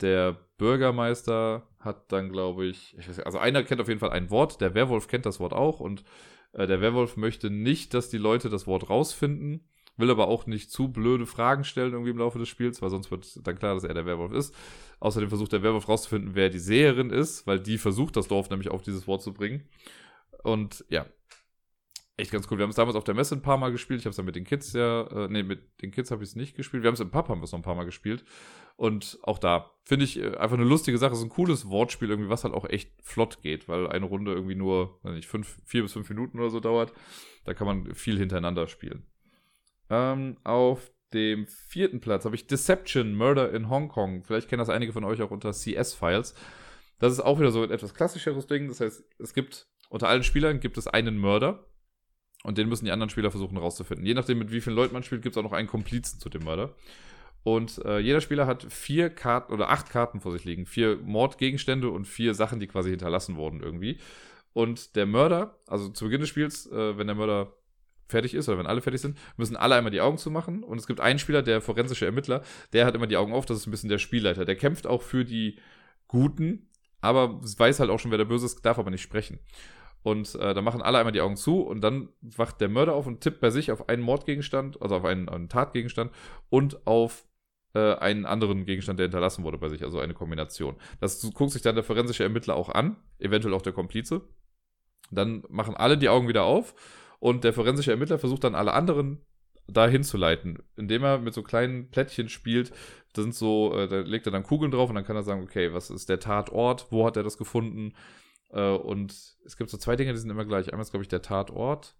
[0.00, 4.30] der Bürgermeister hat dann, glaube ich, ich weiß also einer kennt auf jeden Fall ein
[4.30, 6.04] Wort, der Werwolf kennt das Wort auch und
[6.52, 9.68] äh, der Werwolf möchte nicht, dass die Leute das Wort rausfinden
[9.98, 13.10] will aber auch nicht zu blöde Fragen stellen irgendwie im Laufe des Spiels, weil sonst
[13.10, 14.54] wird dann klar, dass er der Werwolf ist.
[15.00, 18.70] Außerdem versucht der Werwolf rauszufinden, wer die Seherin ist, weil die versucht, das Dorf nämlich
[18.70, 19.68] auf dieses Wort zu bringen.
[20.42, 21.06] Und ja,
[22.18, 22.58] echt ganz cool.
[22.58, 24.00] Wir haben es damals auf der Messe ein paar Mal gespielt.
[24.00, 26.30] Ich habe es dann mit den Kids ja, äh, nee, mit den Kids habe ich
[26.30, 26.82] es nicht gespielt.
[26.82, 28.24] Wir haben es im Pub haben wir es noch ein paar Mal gespielt.
[28.76, 31.12] Und auch da finde ich äh, einfach eine lustige Sache.
[31.12, 34.32] Es ist ein cooles Wortspiel irgendwie, was halt auch echt flott geht, weil eine Runde
[34.32, 36.92] irgendwie nur, weiß nicht, fünf, vier bis fünf Minuten oder so dauert.
[37.44, 39.04] Da kann man viel hintereinander spielen.
[39.90, 44.22] Ähm, auf dem vierten Platz habe ich Deception, Murder in Hong Kong.
[44.24, 46.34] Vielleicht kennen das einige von euch auch unter CS-Files.
[46.98, 48.68] Das ist auch wieder so ein etwas klassischeres Ding.
[48.68, 51.64] Das heißt, es gibt unter allen Spielern gibt es einen Mörder
[52.44, 54.04] und den müssen die anderen Spieler versuchen rauszufinden.
[54.04, 56.28] Je nachdem, mit wie vielen Leuten man spielt, gibt es auch noch einen Komplizen zu
[56.28, 56.74] dem Mörder.
[57.42, 60.66] Und äh, jeder Spieler hat vier Karten oder acht Karten vor sich liegen.
[60.66, 63.98] Vier Mordgegenstände und vier Sachen, die quasi hinterlassen wurden irgendwie.
[64.52, 67.52] Und der Mörder, also zu Beginn des Spiels, äh, wenn der Mörder
[68.08, 70.62] fertig ist oder wenn alle fertig sind, müssen alle einmal die Augen zumachen.
[70.62, 72.42] Und es gibt einen Spieler, der forensische Ermittler,
[72.72, 74.44] der hat immer die Augen auf, das ist ein bisschen der Spielleiter.
[74.44, 75.58] Der kämpft auch für die
[76.08, 79.38] Guten, aber weiß halt auch schon, wer der Böse ist, darf aber nicht sprechen.
[80.02, 83.06] Und äh, da machen alle einmal die Augen zu und dann wacht der Mörder auf
[83.06, 86.12] und tippt bei sich auf einen Mordgegenstand, also auf einen, einen Tatgegenstand
[86.48, 87.24] und auf
[87.74, 90.76] äh, einen anderen Gegenstand, der hinterlassen wurde bei sich, also eine Kombination.
[91.00, 94.22] Das guckt sich dann der forensische Ermittler auch an, eventuell auch der Komplize.
[95.10, 96.74] Dann machen alle die Augen wieder auf
[97.18, 99.20] und der forensische Ermittler versucht dann alle anderen
[99.66, 102.72] dahin zu leiten, indem er mit so kleinen Plättchen spielt.
[103.12, 105.42] Da sind so, äh, da legt er dann Kugeln drauf und dann kann er sagen,
[105.42, 106.86] okay, was ist der Tatort?
[106.90, 107.92] Wo hat er das gefunden?
[108.50, 109.12] Äh, und
[109.44, 110.72] es gibt so zwei Dinge, die sind immer gleich.
[110.72, 111.96] Einmal ist, glaube ich, der Tatort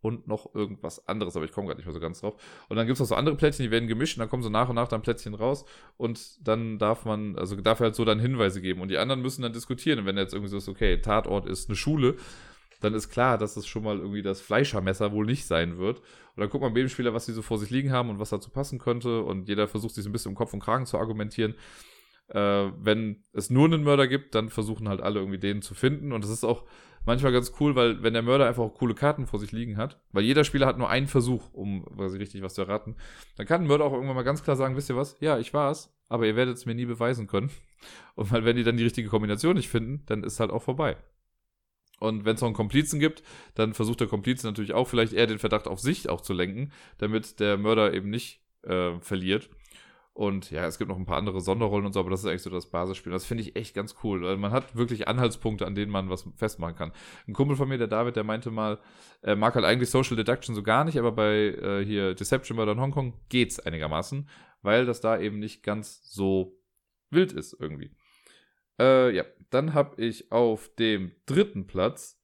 [0.00, 2.34] und noch irgendwas anderes, aber ich komme gerade nicht mehr so ganz drauf.
[2.68, 4.50] Und dann gibt es noch so andere Plättchen, die werden gemischt und dann kommen so
[4.50, 5.64] nach und nach dann Plättchen raus
[5.96, 9.22] und dann darf man, also darf er halt so dann Hinweise geben und die anderen
[9.22, 10.00] müssen dann diskutieren.
[10.00, 12.16] Und wenn er jetzt irgendwie so ist, okay, Tatort ist eine Schule,
[12.84, 15.98] dann ist klar, dass es schon mal irgendwie das Fleischermesser wohl nicht sein wird.
[15.98, 18.18] Und dann guckt man bei jedem Spieler, was sie so vor sich liegen haben und
[18.18, 19.22] was dazu passen könnte.
[19.22, 21.54] Und jeder versucht sich ein bisschen im Kopf und Kragen zu argumentieren.
[22.28, 26.12] Äh, wenn es nur einen Mörder gibt, dann versuchen halt alle irgendwie den zu finden.
[26.12, 26.64] Und das ist auch
[27.04, 30.00] manchmal ganz cool, weil wenn der Mörder einfach auch coole Karten vor sich liegen hat,
[30.12, 32.96] weil jeder Spieler hat nur einen Versuch, um quasi richtig was zu erraten,
[33.36, 35.16] dann kann ein Mörder auch irgendwann mal ganz klar sagen, wisst ihr was?
[35.20, 37.50] Ja, ich war es, aber ihr werdet es mir nie beweisen können.
[38.14, 40.96] Und weil wenn die dann die richtige Kombination nicht finden, dann ist halt auch vorbei.
[42.04, 43.22] Und wenn es noch einen Komplizen gibt,
[43.54, 46.70] dann versucht der Komplize natürlich auch vielleicht eher den Verdacht auf sich auch zu lenken,
[46.98, 49.48] damit der Mörder eben nicht äh, verliert.
[50.12, 52.42] Und ja, es gibt noch ein paar andere Sonderrollen und so, aber das ist eigentlich
[52.42, 53.10] so das Basisspiel.
[53.10, 54.22] Das finde ich echt ganz cool.
[54.22, 56.92] Weil man hat wirklich Anhaltspunkte, an denen man was festmachen kann.
[57.26, 58.78] Ein Kumpel von mir, der David, der meinte mal,
[59.22, 62.72] er mag halt eigentlich Social Deduction so gar nicht, aber bei äh, hier Deception Murder
[62.72, 64.28] in Hongkong geht's einigermaßen,
[64.62, 66.60] weil das da eben nicht ganz so
[67.10, 67.90] wild ist irgendwie.
[68.80, 72.20] Äh, ja, dann habe ich auf dem dritten Platz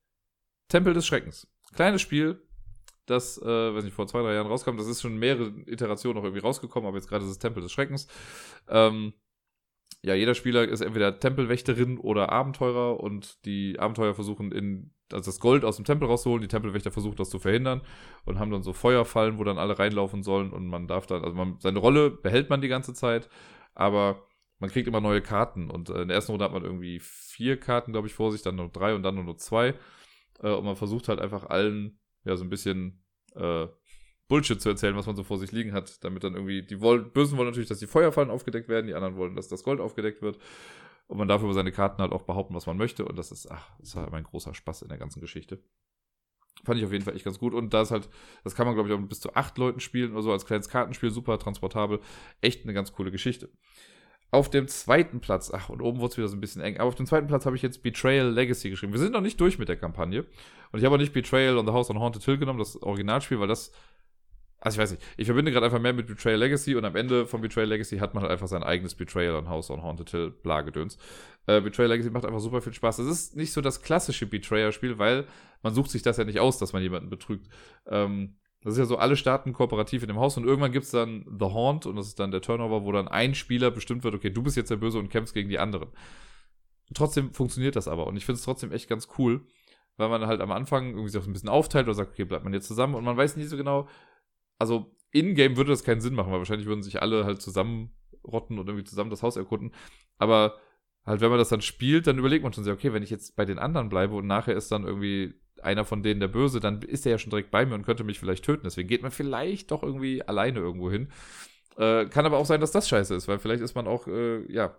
[0.69, 1.49] Tempel des Schreckens.
[1.75, 2.43] Kleines Spiel,
[3.07, 4.77] das, äh, weiß nicht, vor zwei, drei Jahren rauskam.
[4.77, 7.73] Das ist schon mehrere Iterationen noch irgendwie rausgekommen, aber jetzt gerade ist es Tempel des
[7.73, 8.07] Schreckens.
[8.69, 9.13] Ähm,
[10.03, 15.41] ja, jeder Spieler ist entweder Tempelwächterin oder Abenteurer und die Abenteurer versuchen in also das
[15.41, 16.41] Gold aus dem Tempel rauszuholen.
[16.41, 17.83] Die Tempelwächter versuchen das zu verhindern
[18.25, 21.37] und haben dann so Feuerfallen, wo dann alle reinlaufen sollen und man darf dann, also
[21.37, 23.29] man, seine Rolle behält man die ganze Zeit,
[23.75, 24.27] aber
[24.61, 25.71] man kriegt immer neue Karten.
[25.71, 28.43] Und äh, in der ersten Runde hat man irgendwie vier Karten, glaube ich, vor sich,
[28.43, 29.75] dann nur drei und dann nur, nur zwei.
[30.41, 33.03] Äh, und man versucht halt einfach allen, ja, so ein bisschen
[33.35, 33.67] äh,
[34.29, 37.11] Bullshit zu erzählen, was man so vor sich liegen hat, damit dann irgendwie, die wollen,
[37.11, 40.23] Bösen wollen natürlich, dass die Feuerfallen aufgedeckt werden, die anderen wollen, dass das Gold aufgedeckt
[40.23, 40.39] wird.
[41.09, 43.05] Und man darf über seine Karten halt auch behaupten, was man möchte.
[43.05, 45.61] Und das ist, ach, ist halt mein großer Spaß in der ganzen Geschichte.
[46.63, 47.55] Fand ich auf jeden Fall echt ganz gut.
[47.55, 48.09] Und da ist halt,
[48.45, 50.69] das kann man, glaube ich, auch bis zu acht Leuten spielen oder so als kleines
[50.69, 51.99] Kartenspiel, super transportabel.
[52.41, 53.51] Echt eine ganz coole Geschichte.
[54.33, 56.89] Auf dem zweiten Platz, ach, und oben wurde es wieder so ein bisschen eng, aber
[56.89, 58.93] auf dem zweiten Platz habe ich jetzt Betrayal Legacy geschrieben.
[58.93, 60.25] Wir sind noch nicht durch mit der Kampagne.
[60.71, 63.41] Und ich habe auch nicht Betrayal on the House on Haunted Hill genommen, das Originalspiel,
[63.41, 63.73] weil das,
[64.61, 67.27] also ich weiß nicht, ich verbinde gerade einfach mehr mit Betrayal Legacy und am Ende
[67.27, 70.31] von Betrayal Legacy hat man halt einfach sein eigenes Betrayal on House on Haunted Hill,
[70.31, 70.97] bla Gedöns.
[71.47, 73.01] Äh, Betrayal Legacy macht einfach super viel Spaß.
[73.01, 75.27] Es ist nicht so das klassische Betrayal-Spiel, weil
[75.63, 77.49] man sucht sich das ja nicht aus, dass man jemanden betrügt.
[77.87, 80.91] Ähm, das ist ja so, alle starten kooperativ in dem Haus und irgendwann gibt es
[80.91, 84.15] dann The Haunt und das ist dann der Turnover, wo dann ein Spieler bestimmt wird,
[84.15, 85.89] okay, du bist jetzt der Böse und kämpfst gegen die anderen.
[86.95, 89.47] Trotzdem funktioniert das aber und ich finde es trotzdem echt ganz cool,
[89.97, 92.45] weil man halt am Anfang irgendwie sich auch ein bisschen aufteilt oder sagt, okay, bleibt
[92.45, 93.89] man jetzt zusammen und man weiß nicht so genau,
[94.59, 98.69] also in-game würde das keinen Sinn machen, weil wahrscheinlich würden sich alle halt zusammenrotten und
[98.69, 99.73] irgendwie zusammen das Haus erkunden,
[100.19, 100.59] aber
[101.07, 103.37] halt, wenn man das dann spielt, dann überlegt man schon sehr, okay, wenn ich jetzt
[103.37, 105.35] bei den anderen bleibe und nachher ist dann irgendwie
[105.65, 108.05] einer von denen der Böse, dann ist er ja schon direkt bei mir und könnte
[108.05, 108.65] mich vielleicht töten.
[108.65, 111.09] Deswegen geht man vielleicht doch irgendwie alleine irgendwo hin.
[111.77, 114.51] Äh, kann aber auch sein, dass das scheiße ist, weil vielleicht ist man auch, äh,
[114.53, 114.77] ja,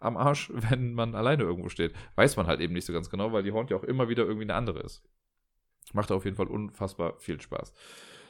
[0.00, 1.94] am Arsch, wenn man alleine irgendwo steht.
[2.16, 4.24] Weiß man halt eben nicht so ganz genau, weil die Haunt ja auch immer wieder
[4.24, 5.02] irgendwie eine andere ist.
[5.92, 7.72] Macht auf jeden Fall unfassbar viel Spaß.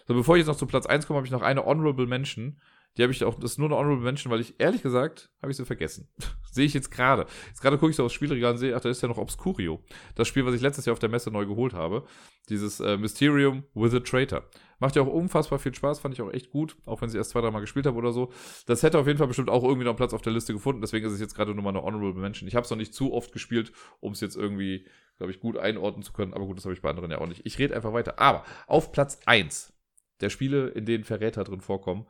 [0.07, 2.61] So, bevor ich jetzt noch zu Platz 1 komme, habe ich noch eine Honorable Mention.
[2.97, 5.51] Die habe ich auch, das ist nur eine Honorable Mention, weil ich ehrlich gesagt, habe
[5.51, 6.09] ich sie vergessen.
[6.53, 7.27] Sehe ich jetzt gerade.
[7.49, 9.83] Jetzt gerade gucke ich so aufs Spielregal und sehe, ach, da ist ja noch Obscurio.
[10.15, 12.05] Das Spiel, was ich letztes Jahr auf der Messe neu geholt habe.
[12.51, 14.43] Dieses äh, Mysterium with a Traitor.
[14.79, 17.31] Macht ja auch unfassbar viel Spaß, fand ich auch echt gut, auch wenn sie erst
[17.31, 18.33] zwei, dreimal gespielt habe oder so.
[18.67, 20.81] Das hätte auf jeden Fall bestimmt auch irgendwie noch einen Platz auf der Liste gefunden,
[20.81, 22.49] deswegen ist es jetzt gerade nur mal eine Honorable Mention.
[22.49, 24.89] Ich habe es noch nicht zu oft gespielt, um es jetzt irgendwie,
[25.19, 27.29] glaube ich, gut einordnen zu können, aber gut, das habe ich bei anderen ja auch
[27.29, 27.43] nicht.
[27.45, 28.19] Ich rede einfach weiter.
[28.19, 29.73] Aber auf Platz 1
[30.21, 32.07] der Spiele, in denen Verräter drin vorkommen,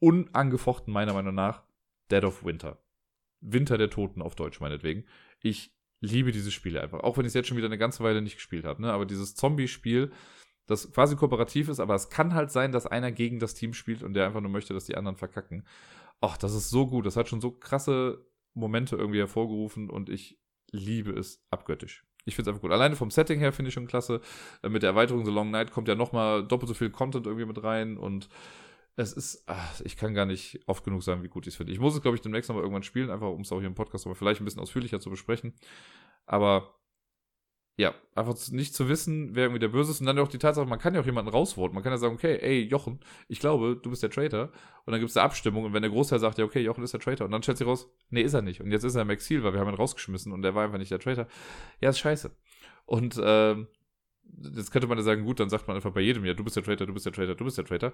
[0.00, 1.62] unangefochten meiner Meinung nach
[2.10, 2.82] Dead of Winter.
[3.40, 5.04] Winter der Toten auf Deutsch meinetwegen.
[5.40, 7.00] Ich liebe diese Spiele einfach.
[7.00, 8.82] Auch wenn ich es jetzt schon wieder eine ganze Weile nicht gespielt habe.
[8.82, 8.92] Ne?
[8.92, 10.10] Aber dieses Zombie-Spiel,
[10.66, 14.02] das quasi kooperativ ist, aber es kann halt sein, dass einer gegen das Team spielt
[14.02, 15.66] und der einfach nur möchte, dass die anderen verkacken.
[16.20, 17.06] Ach, das ist so gut.
[17.06, 20.38] Das hat schon so krasse Momente irgendwie hervorgerufen und ich
[20.70, 22.04] liebe es abgöttisch.
[22.24, 22.72] Ich finde es einfach gut.
[22.72, 24.20] Alleine vom Setting her finde ich schon klasse.
[24.62, 27.62] Mit der Erweiterung The Long Night kommt ja nochmal doppelt so viel Content irgendwie mit
[27.62, 28.28] rein und
[28.96, 31.72] es ist, ach, ich kann gar nicht oft genug sagen, wie gut ich es finde.
[31.72, 33.74] Ich muss es, glaube ich, demnächst nochmal irgendwann spielen, einfach um es auch hier im
[33.74, 35.54] Podcast aber vielleicht ein bisschen ausführlicher zu besprechen.
[36.26, 36.74] Aber
[37.80, 40.00] ja, einfach nicht zu wissen, wer irgendwie der Böse ist.
[40.00, 41.74] Und dann auch die Tatsache, man kann ja auch jemanden rausvoten.
[41.74, 44.50] Man kann ja sagen, okay, ey, Jochen, ich glaube, du bist der Traitor.
[44.84, 45.64] Und dann gibt es eine Abstimmung.
[45.64, 47.24] Und wenn der Großteil sagt, ja, okay, Jochen ist der Traitor.
[47.24, 48.60] Und dann stellt sich raus, nee, ist er nicht.
[48.60, 50.76] Und jetzt ist er im Exil, weil wir haben ihn rausgeschmissen und der war einfach
[50.76, 51.26] nicht der Traitor.
[51.80, 52.30] Ja, ist scheiße.
[52.84, 53.68] Und ähm,
[54.54, 56.56] jetzt könnte man ja sagen, gut, dann sagt man einfach bei jedem, ja, du bist
[56.56, 57.92] der Traitor, du bist der Traitor, du bist der Traitor.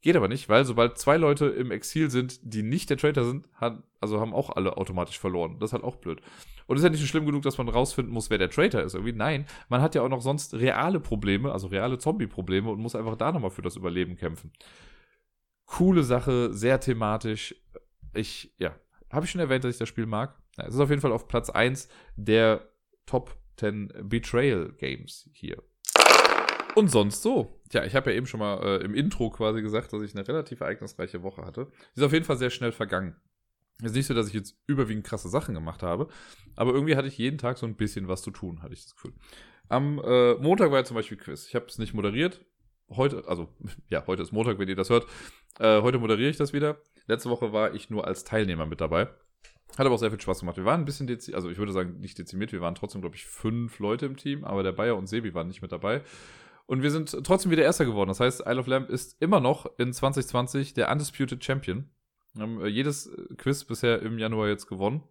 [0.00, 3.48] Geht aber nicht, weil sobald zwei Leute im Exil sind, die nicht der Traitor sind,
[3.54, 5.58] hat, also haben auch alle automatisch verloren.
[5.58, 6.20] Das ist halt auch blöd.
[6.66, 8.94] Und ist ja nicht so schlimm genug, dass man rausfinden muss, wer der Traitor ist.
[8.94, 12.94] Irgendwie, nein, man hat ja auch noch sonst reale Probleme, also reale Zombie-Probleme und muss
[12.94, 14.52] einfach da nochmal für das Überleben kämpfen.
[15.64, 17.54] Coole Sache, sehr thematisch.
[18.14, 18.74] Ich, ja,
[19.10, 20.34] habe ich schon erwähnt, dass ich das Spiel mag.
[20.56, 22.68] Es ist auf jeden Fall auf Platz 1 der
[23.06, 25.62] Top 10 Betrayal Games hier.
[26.78, 27.60] Und sonst so.
[27.70, 30.28] Tja, ich habe ja eben schon mal äh, im Intro quasi gesagt, dass ich eine
[30.28, 31.66] relativ ereignisreiche Woche hatte.
[31.96, 33.16] Die ist auf jeden Fall sehr schnell vergangen.
[33.80, 36.06] Es ist nicht so, dass ich jetzt überwiegend krasse Sachen gemacht habe,
[36.54, 38.94] aber irgendwie hatte ich jeden Tag so ein bisschen was zu tun, hatte ich das
[38.94, 39.12] Gefühl.
[39.68, 41.48] Am äh, Montag war ja zum Beispiel Quiz.
[41.48, 42.44] Ich habe es nicht moderiert.
[42.90, 43.48] Heute, also
[43.88, 45.04] ja, heute ist Montag, wenn ihr das hört.
[45.58, 46.80] Äh, heute moderiere ich das wieder.
[47.08, 49.08] Letzte Woche war ich nur als Teilnehmer mit dabei.
[49.76, 50.56] Hat aber auch sehr viel Spaß gemacht.
[50.56, 53.16] Wir waren ein bisschen dezimiert, also ich würde sagen nicht dezimiert, wir waren trotzdem, glaube
[53.16, 56.02] ich, fünf Leute im Team, aber der Bayer und Sebi waren nicht mit dabei.
[56.68, 58.08] Und wir sind trotzdem wieder Erster geworden.
[58.08, 61.88] Das heißt, Isle of Lamp ist immer noch in 2020 der Undisputed Champion.
[62.34, 65.02] Wir haben äh, jedes Quiz bisher im Januar jetzt gewonnen.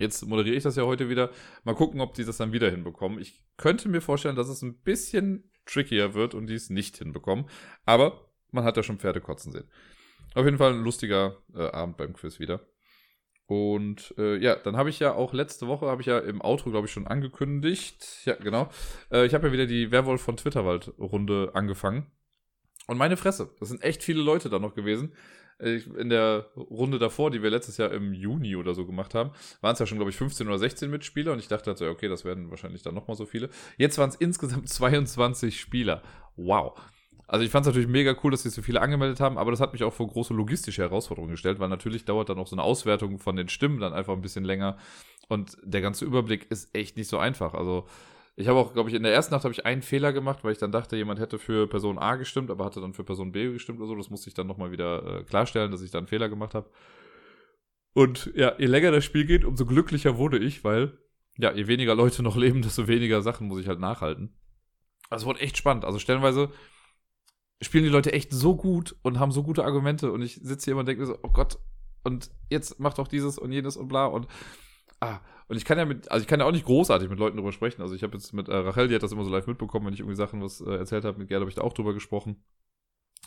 [0.00, 1.30] Jetzt moderiere ich das ja heute wieder.
[1.62, 3.20] Mal gucken, ob die das dann wieder hinbekommen.
[3.20, 7.44] Ich könnte mir vorstellen, dass es ein bisschen trickier wird und die es nicht hinbekommen.
[7.84, 9.70] Aber man hat ja schon Pferde kotzen sehen.
[10.34, 12.60] Auf jeden Fall ein lustiger äh, Abend beim Quiz wieder.
[13.46, 16.70] Und äh, ja, dann habe ich ja auch letzte Woche, habe ich ja im Outro,
[16.70, 18.22] glaube ich, schon angekündigt.
[18.24, 18.70] Ja, genau.
[19.10, 22.06] Äh, ich habe ja wieder die Werwolf von Twitterwald-Runde angefangen.
[22.86, 25.12] Und meine Fresse, das sind echt viele Leute da noch gewesen.
[25.58, 29.30] In der Runde davor, die wir letztes Jahr im Juni oder so gemacht haben,
[29.60, 31.32] waren es ja schon, glaube ich, 15 oder 16 Mitspieler.
[31.32, 33.48] Und ich dachte also, okay, das werden wahrscheinlich dann nochmal so viele.
[33.76, 36.02] Jetzt waren es insgesamt 22 Spieler.
[36.36, 36.80] Wow.
[37.32, 39.60] Also ich fand es natürlich mega cool, dass sich so viele angemeldet haben, aber das
[39.60, 42.62] hat mich auch vor große logistische Herausforderungen gestellt, weil natürlich dauert dann auch so eine
[42.62, 44.76] Auswertung von den Stimmen dann einfach ein bisschen länger
[45.30, 47.54] und der ganze Überblick ist echt nicht so einfach.
[47.54, 47.86] Also
[48.36, 50.52] ich habe auch, glaube ich, in der ersten Nacht habe ich einen Fehler gemacht, weil
[50.52, 53.50] ich dann dachte, jemand hätte für Person A gestimmt, aber hatte dann für Person B
[53.50, 53.96] gestimmt oder so.
[53.96, 56.68] Das musste ich dann nochmal wieder äh, klarstellen, dass ich da einen Fehler gemacht habe.
[57.94, 60.98] Und ja, je länger das Spiel geht, umso glücklicher wurde ich, weil
[61.38, 64.34] ja, je weniger Leute noch leben, desto weniger Sachen muss ich halt nachhalten.
[65.08, 65.86] Also wurde echt spannend.
[65.86, 66.50] Also stellenweise
[67.62, 70.72] spielen die Leute echt so gut und haben so gute Argumente und ich sitze hier
[70.72, 71.58] immer und denke mir so, oh Gott,
[72.04, 74.26] und jetzt macht doch dieses und jenes und bla und
[75.00, 77.36] ah, und ich kann ja mit, also ich kann ja auch nicht großartig mit Leuten
[77.36, 77.82] drüber sprechen.
[77.82, 79.92] Also ich habe jetzt mit äh, Rachel, die hat das immer so live mitbekommen, wenn
[79.92, 82.42] ich irgendwie Sachen was äh, erzählt habe, mit Gerd habe ich da auch drüber gesprochen.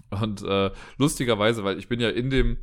[0.09, 2.57] Und äh, lustigerweise, weil ich bin ja in dem,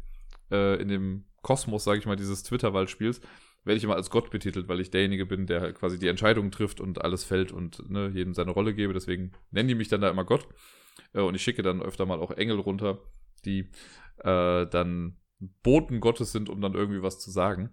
[0.51, 3.21] äh, in dem Kosmos, sage ich mal, dieses Twitter-Waldspiels,
[3.65, 6.51] werde ich immer als Gott betitelt, weil ich derjenige bin, der halt quasi die Entscheidungen
[6.51, 8.93] trifft und alles fällt und ne, jedem seine Rolle gebe.
[8.93, 10.49] Deswegen nennen die mich dann da immer Gott.
[11.13, 12.99] Äh, und ich schicke dann öfter mal auch Engel runter,
[13.45, 13.71] die
[14.19, 15.19] äh, dann
[15.63, 17.71] Boten Gottes sind, um dann irgendwie was zu sagen.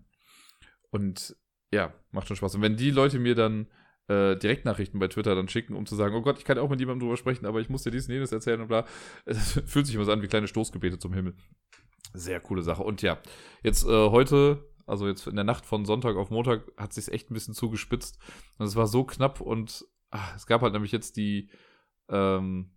[0.90, 1.36] Und
[1.72, 2.56] ja, macht schon Spaß.
[2.56, 3.68] Und wenn die Leute mir dann
[4.08, 6.80] äh, Direktnachrichten bei Twitter dann schicken, um zu sagen, oh Gott, ich kann auch mit
[6.80, 8.86] jemandem drüber sprechen, aber ich muss dir dies und jenes erzählen und bla.
[9.26, 11.36] Es fühlt sich immer so an wie kleine Stoßgebete zum Himmel.
[12.14, 12.82] Sehr coole Sache.
[12.82, 13.20] Und ja,
[13.62, 17.30] jetzt äh, heute, also jetzt in der Nacht von Sonntag auf Montag, hat sich echt
[17.30, 18.18] ein bisschen zugespitzt.
[18.58, 21.52] Und es war so knapp und ach, es gab halt nämlich jetzt die,
[22.10, 22.72] ähm,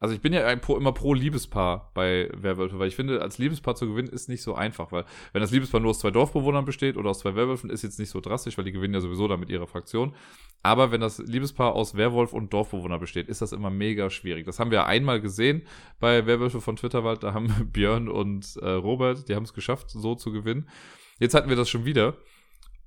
[0.00, 3.74] also ich bin ja pro, immer pro Liebespaar bei Werwölfe, weil ich finde, als Liebespaar
[3.74, 6.96] zu gewinnen ist nicht so einfach, weil wenn das Liebespaar nur aus zwei Dorfbewohnern besteht
[6.96, 9.50] oder aus zwei Werwölfen, ist jetzt nicht so drastisch, weil die gewinnen ja sowieso damit
[9.50, 10.14] ihre Fraktion.
[10.62, 14.46] Aber wenn das Liebespaar aus Werwolf und Dorfbewohner besteht, ist das immer mega schwierig.
[14.46, 15.66] Das haben wir einmal gesehen
[15.98, 20.14] bei Werwölfe von Twitterwald, da haben Björn und äh, Robert, die haben es geschafft, so
[20.14, 20.70] zu gewinnen.
[21.18, 22.16] Jetzt hatten wir das schon wieder.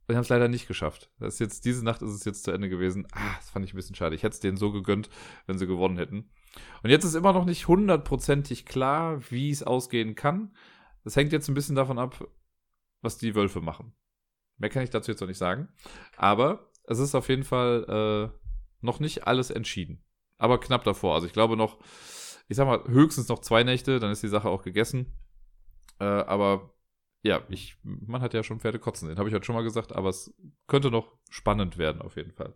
[0.08, 1.12] Wir haben es leider nicht geschafft.
[1.20, 3.08] Das ist jetzt, diese Nacht ist es jetzt zu Ende gewesen.
[3.12, 4.16] Ah, das fand ich ein bisschen schade.
[4.16, 5.10] Ich hätte es denen so gegönnt,
[5.46, 6.32] wenn sie gewonnen hätten.
[6.84, 10.56] Und jetzt ist immer noch nicht hundertprozentig klar, wie es ausgehen kann.
[11.04, 12.28] Das hängt jetzt ein bisschen davon ab,
[13.02, 13.94] was die Wölfe machen.
[14.58, 15.70] Mehr kann ich dazu jetzt noch nicht sagen.
[16.16, 18.48] Aber es ist auf jeden Fall äh,
[18.82, 20.04] noch nicht alles entschieden.
[20.38, 21.16] Aber knapp davor.
[21.16, 21.80] Also ich glaube noch,
[22.48, 25.18] ich sag mal, höchstens noch zwei Nächte, dann ist die Sache auch gegessen.
[26.00, 26.74] Äh, aber
[27.24, 29.94] ja, ich, man hat ja schon Pferde kotzen sehen, habe ich heute schon mal gesagt,
[29.94, 30.36] aber es
[30.68, 32.54] könnte noch spannend werden auf jeden Fall.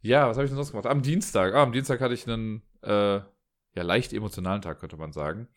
[0.00, 0.86] Ja, was habe ich denn sonst gemacht?
[0.86, 1.54] Am Dienstag.
[1.54, 5.48] Ah, am Dienstag hatte ich einen äh, ja, leicht emotionalen Tag, könnte man sagen.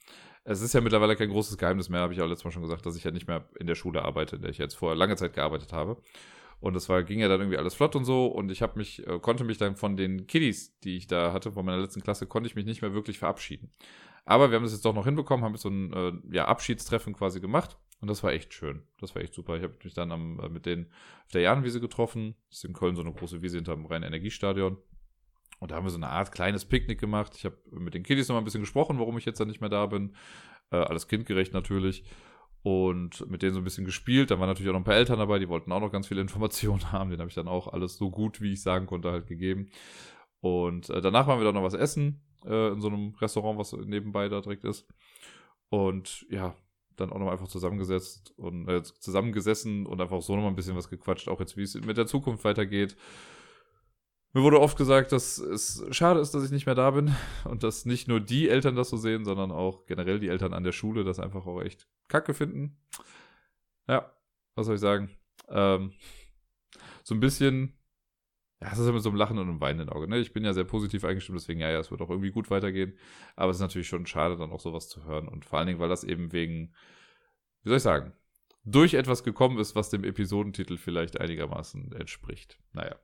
[0.44, 2.86] Es ist ja mittlerweile kein großes Geheimnis mehr, habe ich auch letztes Mal schon gesagt,
[2.86, 5.16] dass ich ja nicht mehr in der Schule arbeite, in der ich jetzt vorher lange
[5.16, 6.02] Zeit gearbeitet habe.
[6.60, 8.28] Und das war, ging ja dann irgendwie alles flott und so.
[8.28, 11.52] Und ich habe mich, äh, konnte mich dann von den Kiddies, die ich da hatte,
[11.52, 13.72] von meiner letzten Klasse, konnte ich mich nicht mehr wirklich verabschieden.
[14.26, 17.14] Aber wir haben es jetzt doch noch hinbekommen, haben jetzt so ein äh, ja, Abschiedstreffen
[17.14, 17.78] quasi gemacht.
[18.02, 18.82] Und das war echt schön.
[19.00, 19.56] Das war echt super.
[19.58, 20.88] Ich habe mich dann am, äh, mit denen
[21.26, 22.36] auf der Jahnwiese getroffen.
[22.50, 24.78] Das ist in Köln so eine große Wiese hinterm Rhein-Energiestadion.
[25.60, 27.34] Und da haben wir so eine Art kleines Picknick gemacht.
[27.36, 29.62] Ich habe mit den Kiddies noch mal ein bisschen gesprochen, warum ich jetzt dann nicht
[29.62, 30.16] mehr da bin.
[30.72, 32.04] Äh, alles kindgerecht natürlich.
[32.64, 34.32] Und mit denen so ein bisschen gespielt.
[34.32, 36.22] Da waren natürlich auch noch ein paar Eltern dabei, die wollten auch noch ganz viele
[36.22, 37.12] Informationen haben.
[37.12, 39.70] Den habe ich dann auch alles so gut, wie ich sagen konnte, halt gegeben.
[40.40, 43.74] Und äh, danach waren wir dann noch was essen äh, in so einem Restaurant, was
[43.74, 44.88] nebenbei da direkt ist.
[45.70, 46.56] Und ja,
[47.02, 50.76] dann auch noch einfach zusammengesetzt und äh, zusammengesessen und einfach so noch mal ein bisschen
[50.76, 52.96] was gequatscht, auch jetzt, wie es mit der Zukunft weitergeht.
[54.34, 57.64] Mir wurde oft gesagt, dass es schade ist, dass ich nicht mehr da bin und
[57.64, 60.72] dass nicht nur die Eltern das so sehen, sondern auch generell die Eltern an der
[60.72, 62.78] Schule das einfach auch echt kacke finden.
[63.90, 64.14] Ja,
[64.56, 65.10] was soll ich sagen?
[65.50, 65.92] Ähm,
[67.04, 67.78] so ein bisschen
[68.62, 70.08] ja, es ist mit so einem Lachen und einem weinenden Auge.
[70.08, 70.20] Ne?
[70.20, 72.96] Ich bin ja sehr positiv eingestimmt, deswegen, ja, ja, es wird auch irgendwie gut weitergehen.
[73.36, 75.28] Aber es ist natürlich schon schade, dann auch sowas zu hören.
[75.28, 76.74] Und vor allen Dingen, weil das eben wegen,
[77.64, 78.14] wie soll ich sagen,
[78.64, 82.60] durch etwas gekommen ist, was dem Episodentitel vielleicht einigermaßen entspricht.
[82.72, 82.98] Naja.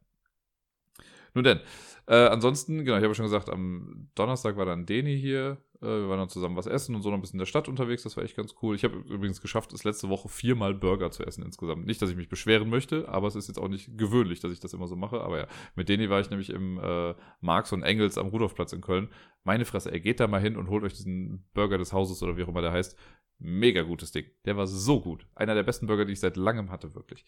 [1.38, 1.60] Nun denn,
[2.08, 6.10] äh, ansonsten, genau, ich habe schon gesagt, am Donnerstag war dann Deni hier äh, wir
[6.10, 8.04] waren dann zusammen was essen und so noch ein bisschen in der Stadt unterwegs.
[8.04, 8.76] Das war echt ganz cool.
[8.76, 11.86] Ich habe übrigens geschafft, es letzte Woche viermal Burger zu essen insgesamt.
[11.86, 14.60] Nicht, dass ich mich beschweren möchte, aber es ist jetzt auch nicht gewöhnlich, dass ich
[14.60, 15.22] das immer so mache.
[15.22, 18.82] Aber ja, mit denen war ich nämlich im äh, Marx und Engels am Rudolfplatz in
[18.82, 19.10] Köln.
[19.44, 22.38] Meine Fresse, ey, geht da mal hin und holt euch diesen Burger des Hauses oder
[22.38, 22.98] wie auch immer der heißt.
[23.40, 24.26] Mega gutes Ding.
[24.46, 25.28] Der war so gut.
[25.36, 27.24] Einer der besten Burger, die ich seit langem hatte, wirklich.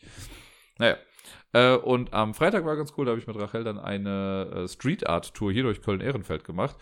[0.79, 0.97] Naja.
[1.53, 4.67] Äh, und am Freitag war ganz cool, da habe ich mit Rachel dann eine äh,
[4.67, 6.75] Street Art Tour hier durch Köln-Ehrenfeld gemacht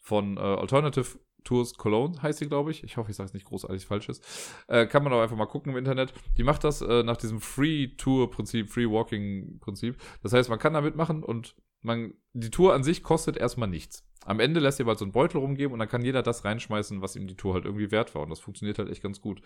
[0.00, 2.84] von äh, Alternative Tours Cologne heißt sie, glaube ich.
[2.84, 4.20] Ich hoffe, ich sage es nicht großartig Falsches.
[4.68, 6.12] Äh, kann man auch einfach mal gucken im Internet.
[6.36, 9.96] Die macht das nach diesem Free Tour Prinzip, Free Walking Prinzip.
[10.22, 14.04] Das heißt, man kann da mitmachen und man, die Tour an sich kostet erstmal nichts.
[14.26, 17.00] Am Ende lässt ihr bald so einen Beutel rumgeben und dann kann jeder das reinschmeißen,
[17.00, 18.22] was ihm die Tour halt irgendwie wert war.
[18.22, 19.40] Und das funktioniert halt echt ganz gut.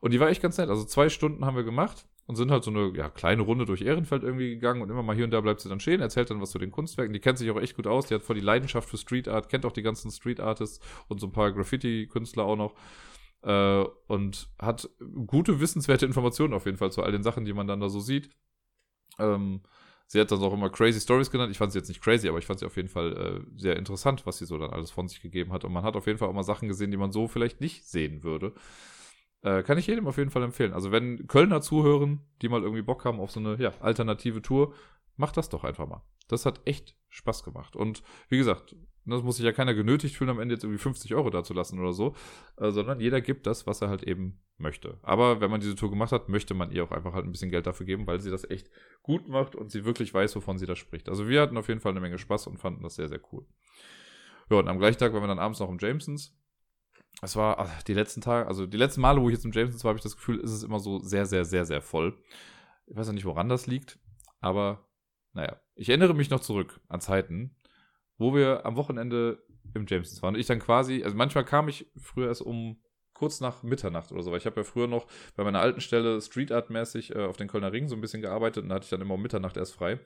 [0.00, 0.68] Und die war echt ganz nett.
[0.68, 3.82] Also zwei Stunden haben wir gemacht und sind halt so eine ja, kleine Runde durch
[3.82, 6.40] Ehrenfeld irgendwie gegangen und immer mal hier und da bleibt sie dann stehen, erzählt dann
[6.40, 7.12] was zu den Kunstwerken.
[7.12, 8.06] Die kennt sich auch echt gut aus.
[8.06, 11.20] Die hat voll die Leidenschaft für Street Art, kennt auch die ganzen Street Artists und
[11.20, 12.74] so ein paar Graffiti-Künstler auch noch.
[13.42, 14.90] Äh, und hat
[15.26, 18.00] gute, wissenswerte Informationen auf jeden Fall zu all den Sachen, die man dann da so
[18.00, 18.30] sieht.
[19.20, 19.60] Ähm,
[20.08, 21.50] Sie hat das auch immer Crazy Stories genannt.
[21.50, 23.76] Ich fand sie jetzt nicht crazy, aber ich fand sie auf jeden Fall äh, sehr
[23.76, 25.64] interessant, was sie so dann alles von sich gegeben hat.
[25.64, 27.88] Und man hat auf jeden Fall auch mal Sachen gesehen, die man so vielleicht nicht
[27.88, 28.54] sehen würde.
[29.42, 30.72] Äh, kann ich jedem auf jeden Fall empfehlen.
[30.72, 34.74] Also wenn Kölner zuhören, die mal irgendwie Bock haben auf so eine ja, alternative Tour,
[35.16, 36.02] macht das doch einfach mal.
[36.28, 37.76] Das hat echt Spaß gemacht.
[37.76, 41.14] Und wie gesagt, das muss sich ja keiner genötigt fühlen, am Ende jetzt irgendwie 50
[41.14, 42.14] Euro dazulassen oder so,
[42.56, 44.98] äh, sondern jeder gibt das, was er halt eben möchte.
[45.02, 47.50] Aber wenn man diese Tour gemacht hat, möchte man ihr auch einfach halt ein bisschen
[47.50, 48.68] Geld dafür geben, weil sie das echt
[49.02, 51.08] gut macht und sie wirklich weiß, wovon sie da spricht.
[51.08, 53.46] Also wir hatten auf jeden Fall eine Menge Spaß und fanden das sehr, sehr cool.
[54.50, 56.36] Ja, und am gleichen Tag waren wir dann abends noch im Jamesons.
[57.22, 59.84] Es war ach, die letzten Tage, also die letzten Male, wo ich jetzt im Jamesons
[59.84, 62.18] war, habe ich das Gefühl, ist es immer so sehr, sehr, sehr, sehr voll.
[62.86, 63.98] Ich weiß ja nicht, woran das liegt,
[64.40, 64.85] aber
[65.36, 65.60] naja.
[65.74, 67.54] Ich erinnere mich noch zurück an Zeiten,
[68.16, 70.34] wo wir am Wochenende im Jamesons waren.
[70.34, 72.80] Und ich dann quasi, also manchmal kam ich früher erst um
[73.12, 75.06] kurz nach Mitternacht oder so, weil ich habe ja früher noch
[75.36, 78.22] bei meiner alten Stelle Street Art mäßig äh, auf den Kölner Ring so ein bisschen
[78.22, 79.94] gearbeitet und da hatte ich dann immer um Mitternacht erst frei.
[79.94, 80.00] Und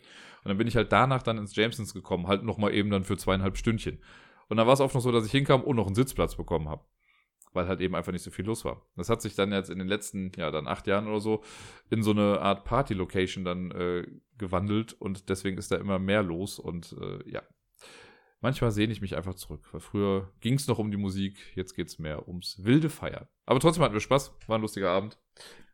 [0.45, 3.57] dann bin ich halt danach dann ins Jamesons gekommen, halt nochmal eben dann für zweieinhalb
[3.57, 4.01] Stündchen.
[4.49, 6.69] Und dann war es oft noch so, dass ich hinkam und noch einen Sitzplatz bekommen
[6.69, 6.85] habe.
[7.53, 8.87] Weil halt eben einfach nicht so viel los war.
[8.97, 11.43] Das hat sich dann jetzt in den letzten, ja, dann acht Jahren oder so
[11.91, 14.07] in so eine Art Party-Location dann äh,
[14.39, 17.43] gewandelt und deswegen ist da immer mehr los und äh, ja,
[18.41, 21.75] manchmal sehne ich mich einfach zurück, weil früher ging es noch um die Musik, jetzt
[21.75, 23.29] geht es mehr ums wilde Feiern.
[23.47, 25.19] Aber trotzdem hatten wir Spaß, war ein lustiger Abend.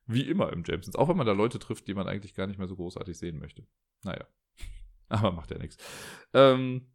[0.06, 2.58] Wie immer im Jamesons, auch wenn man da Leute trifft, die man eigentlich gar nicht
[2.58, 3.66] mehr so großartig sehen möchte.
[4.04, 4.26] Naja,
[5.08, 5.76] aber macht ja nichts.
[6.32, 6.86] Ähm,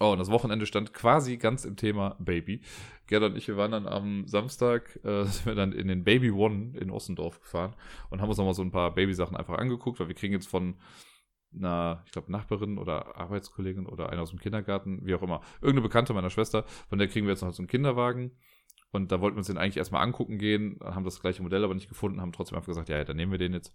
[0.00, 2.60] Oh, und das Wochenende stand quasi ganz im Thema Baby.
[3.08, 6.30] Gerda und ich, wir waren dann am Samstag, äh, sind wir dann in den Baby
[6.30, 7.74] One in Ossendorf gefahren
[8.10, 10.76] und haben uns nochmal so ein paar Babysachen einfach angeguckt, weil wir kriegen jetzt von
[11.54, 15.82] einer, ich glaube, Nachbarin oder Arbeitskollegin oder einer aus dem Kindergarten, wie auch immer, irgendeine
[15.82, 18.32] Bekannte meiner Schwester, von der kriegen wir jetzt noch so einen Kinderwagen.
[18.90, 21.74] Und da wollten wir uns den eigentlich erstmal angucken gehen, haben das gleiche Modell aber
[21.74, 23.74] nicht gefunden, haben trotzdem einfach gesagt, ja, ja, dann nehmen wir den jetzt.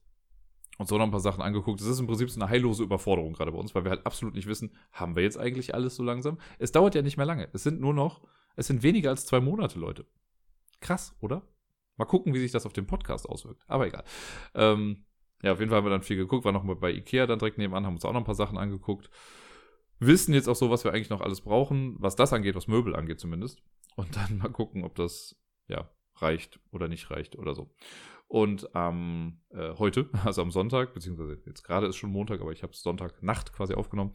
[0.80, 1.80] Und so noch ein paar Sachen angeguckt.
[1.80, 4.34] Das ist im Prinzip so eine heillose Überforderung gerade bei uns, weil wir halt absolut
[4.34, 6.40] nicht wissen, haben wir jetzt eigentlich alles so langsam?
[6.58, 7.48] Es dauert ja nicht mehr lange.
[7.54, 8.22] Es sind nur noch,
[8.56, 10.08] es sind weniger als zwei Monate, Leute.
[10.80, 11.44] Krass, oder?
[11.98, 13.64] Mal gucken, wie sich das auf den Podcast auswirkt.
[13.68, 14.04] Aber egal.
[14.56, 15.06] Ähm,
[15.44, 17.38] ja, auf jeden Fall haben wir dann viel geguckt, war noch mal bei Ikea dann
[17.38, 19.10] direkt nebenan, haben uns auch noch ein paar Sachen angeguckt.
[20.00, 22.96] Wissen jetzt auch so, was wir eigentlich noch alles brauchen, was das angeht, was Möbel
[22.96, 23.62] angeht zumindest.
[23.96, 25.36] Und dann mal gucken, ob das,
[25.68, 27.74] ja, reicht oder nicht reicht oder so.
[28.28, 32.64] Und ähm, äh, heute, also am Sonntag, beziehungsweise jetzt gerade ist schon Montag, aber ich
[32.64, 34.14] habe es Sonntagnacht quasi aufgenommen,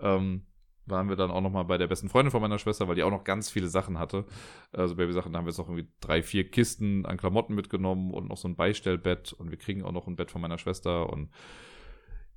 [0.00, 0.46] ähm,
[0.86, 3.10] waren wir dann auch nochmal bei der besten Freundin von meiner Schwester, weil die auch
[3.10, 4.26] noch ganz viele Sachen hatte.
[4.72, 8.28] Also Babysachen, da haben wir jetzt noch irgendwie drei, vier Kisten an Klamotten mitgenommen und
[8.28, 11.30] noch so ein Beistellbett und wir kriegen auch noch ein Bett von meiner Schwester und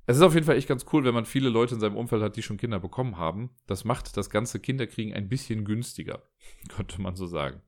[0.08, 2.22] es ist auf jeden Fall echt ganz cool, wenn man viele Leute in seinem Umfeld
[2.22, 3.50] hat, die schon Kinder bekommen haben.
[3.66, 6.22] Das macht das ganze Kinderkriegen ein bisschen günstiger,
[6.68, 7.60] könnte man so sagen.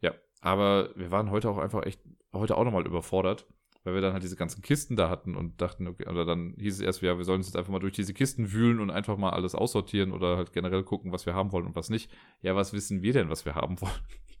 [0.00, 0.12] Ja,
[0.42, 2.00] aber wir waren heute auch einfach echt,
[2.34, 3.46] heute auch nochmal überfordert
[3.84, 6.76] weil wir dann halt diese ganzen Kisten da hatten und dachten, okay, oder dann hieß
[6.76, 9.18] es erst, ja, wir sollen uns jetzt einfach mal durch diese Kisten wühlen und einfach
[9.18, 12.10] mal alles aussortieren oder halt generell gucken, was wir haben wollen und was nicht.
[12.40, 13.92] Ja, was wissen wir denn, was wir haben wollen?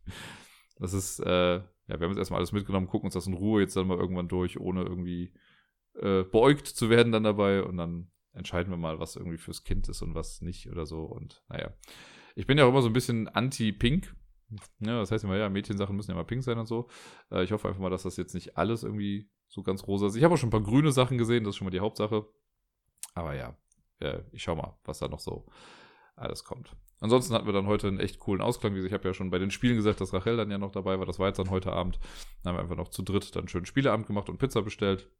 [0.76, 3.60] Das ist, äh, ja, wir haben jetzt erstmal alles mitgenommen, gucken uns das in Ruhe
[3.60, 5.32] jetzt dann mal irgendwann durch, ohne irgendwie
[5.94, 9.88] äh, beäugt zu werden dann dabei und dann entscheiden wir mal, was irgendwie fürs Kind
[9.88, 11.72] ist und was nicht oder so und naja.
[12.34, 14.16] Ich bin ja auch immer so ein bisschen anti-pink,
[14.80, 16.88] ja, das heißt immer, ja, Mädchensachen müssen ja immer pink sein und so.
[17.30, 20.16] Äh, ich hoffe einfach mal, dass das jetzt nicht alles irgendwie so ganz rosa ist.
[20.16, 22.26] Ich habe auch schon ein paar grüne Sachen gesehen, das ist schon mal die Hauptsache.
[23.14, 23.56] Aber ja,
[24.00, 25.46] äh, ich schau mal, was da noch so
[26.16, 26.76] alles kommt.
[27.00, 28.76] Ansonsten hatten wir dann heute einen echt coolen Ausklang.
[28.76, 31.06] Ich habe ja schon bei den Spielen gesagt, dass Rachel dann ja noch dabei war.
[31.06, 31.98] Das war jetzt dann heute Abend.
[32.42, 35.10] Dann haben wir einfach noch zu dritt dann schönen Spieleabend gemacht und Pizza bestellt.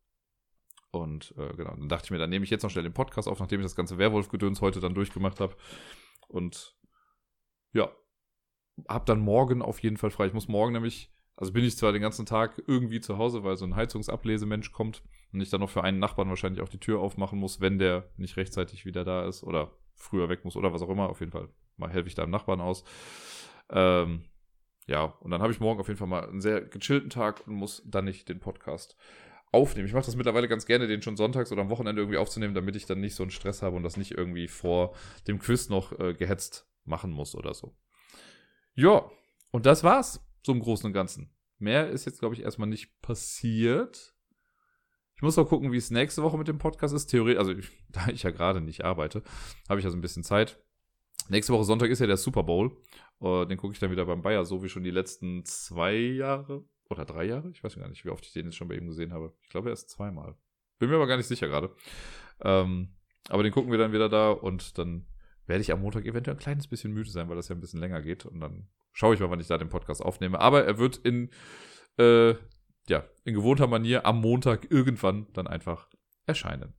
[0.93, 3.29] Und äh, genau, dann dachte ich mir, dann nehme ich jetzt noch schnell den Podcast
[3.29, 5.57] auf, nachdem ich das ganze Werwolf-Gedöns heute dann durchgemacht habe.
[6.29, 6.77] Und
[7.73, 7.91] ja,
[8.89, 10.27] hab dann morgen auf jeden Fall frei.
[10.27, 13.57] Ich muss morgen nämlich, also bin ich zwar den ganzen Tag irgendwie zu Hause, weil
[13.57, 15.03] so ein Heizungsablesemensch kommt
[15.33, 18.09] und ich dann noch für einen Nachbarn wahrscheinlich auch die Tür aufmachen muss, wenn der
[18.17, 21.09] nicht rechtzeitig wieder da ist oder früher weg muss oder was auch immer.
[21.09, 22.85] Auf jeden Fall mal helfe ich da dem Nachbarn aus.
[23.71, 24.25] Ähm,
[24.87, 27.55] ja, und dann habe ich morgen auf jeden Fall mal einen sehr gechillten Tag und
[27.55, 28.97] muss dann nicht den Podcast
[29.51, 29.87] aufnehmen.
[29.87, 32.77] Ich mache das mittlerweile ganz gerne, den schon sonntags oder am Wochenende irgendwie aufzunehmen, damit
[32.77, 34.95] ich dann nicht so einen Stress habe und das nicht irgendwie vor
[35.27, 37.75] dem Quiz noch äh, gehetzt machen muss oder so.
[38.75, 39.11] Ja,
[39.51, 41.31] und das war's so im Großen und Ganzen.
[41.59, 44.15] Mehr ist jetzt, glaube ich, erstmal nicht passiert.
[45.17, 47.07] Ich muss noch gucken, wie es nächste Woche mit dem Podcast ist.
[47.07, 47.55] Theoretisch, also
[47.89, 49.23] da ich ja gerade nicht arbeite,
[49.69, 50.61] habe ich also ein bisschen Zeit.
[51.29, 52.77] Nächste Woche Sonntag ist ja der Super Bowl.
[53.21, 56.65] Uh, den gucke ich dann wieder beim Bayer, so wie schon die letzten zwei Jahre
[56.91, 57.51] oder drei Jahre.
[57.51, 59.33] Ich weiß gar nicht, wie oft ich den jetzt schon bei ihm gesehen habe.
[59.41, 60.37] Ich glaube erst zweimal.
[60.79, 61.75] Bin mir aber gar nicht sicher gerade.
[62.41, 62.97] Ähm,
[63.29, 65.07] aber den gucken wir dann wieder da und dann
[65.47, 67.81] werde ich am Montag eventuell ein kleines bisschen müde sein, weil das ja ein bisschen
[67.81, 68.27] länger geht.
[68.27, 70.41] Und dann schaue ich mal, wann ich da den Podcast aufnehme.
[70.41, 71.31] Aber er wird in,
[71.99, 72.35] äh,
[72.89, 75.89] ja, in gewohnter Manier am Montag irgendwann dann einfach
[76.27, 76.75] erscheinen.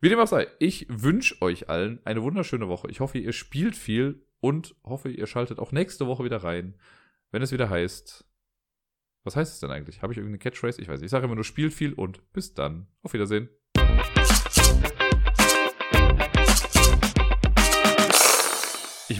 [0.00, 2.90] Wie dem auch sei, ich wünsche euch allen eine wunderschöne Woche.
[2.90, 6.74] Ich hoffe, ihr spielt viel und hoffe, ihr schaltet auch nächste Woche wieder rein,
[7.30, 8.26] wenn es wieder heißt.
[9.24, 10.02] Was heißt es denn eigentlich?
[10.02, 10.80] Habe ich irgendeine Catchphrase?
[10.80, 11.06] Ich weiß nicht.
[11.06, 12.86] Ich sage immer nur spielt viel und bis dann.
[13.02, 13.50] Auf Wiedersehen.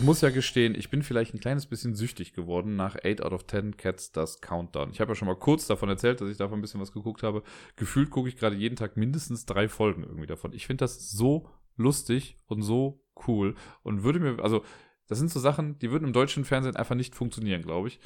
[0.00, 3.34] Ich muss ja gestehen, ich bin vielleicht ein kleines bisschen süchtig geworden nach 8 out
[3.34, 4.92] of 10 Cats das Countdown.
[4.92, 7.22] Ich habe ja schon mal kurz davon erzählt, dass ich davon ein bisschen was geguckt
[7.22, 7.42] habe.
[7.76, 10.54] Gefühlt gucke ich gerade jeden Tag mindestens drei Folgen irgendwie davon.
[10.54, 14.64] Ich finde das so lustig und so cool und würde mir, also
[15.06, 18.00] das sind so Sachen, die würden im deutschen Fernsehen einfach nicht funktionieren, glaube ich.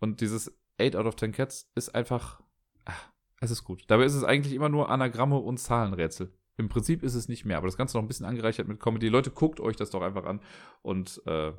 [0.00, 2.40] Und dieses 8 out of 10 Cats ist einfach,
[2.86, 3.84] ach, es ist gut.
[3.86, 6.36] Dabei ist es eigentlich immer nur Anagramme und Zahlenrätsel.
[6.58, 9.08] Im Prinzip ist es nicht mehr, aber das Ganze noch ein bisschen angereichert mit Comedy.
[9.08, 10.40] Leute, guckt euch das doch einfach an.
[10.82, 11.52] Und äh,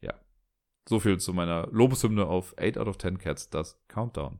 [0.00, 0.14] ja,
[0.88, 4.38] so viel zu meiner Lobeshymne auf 8 out of 10 Cats, das Countdown.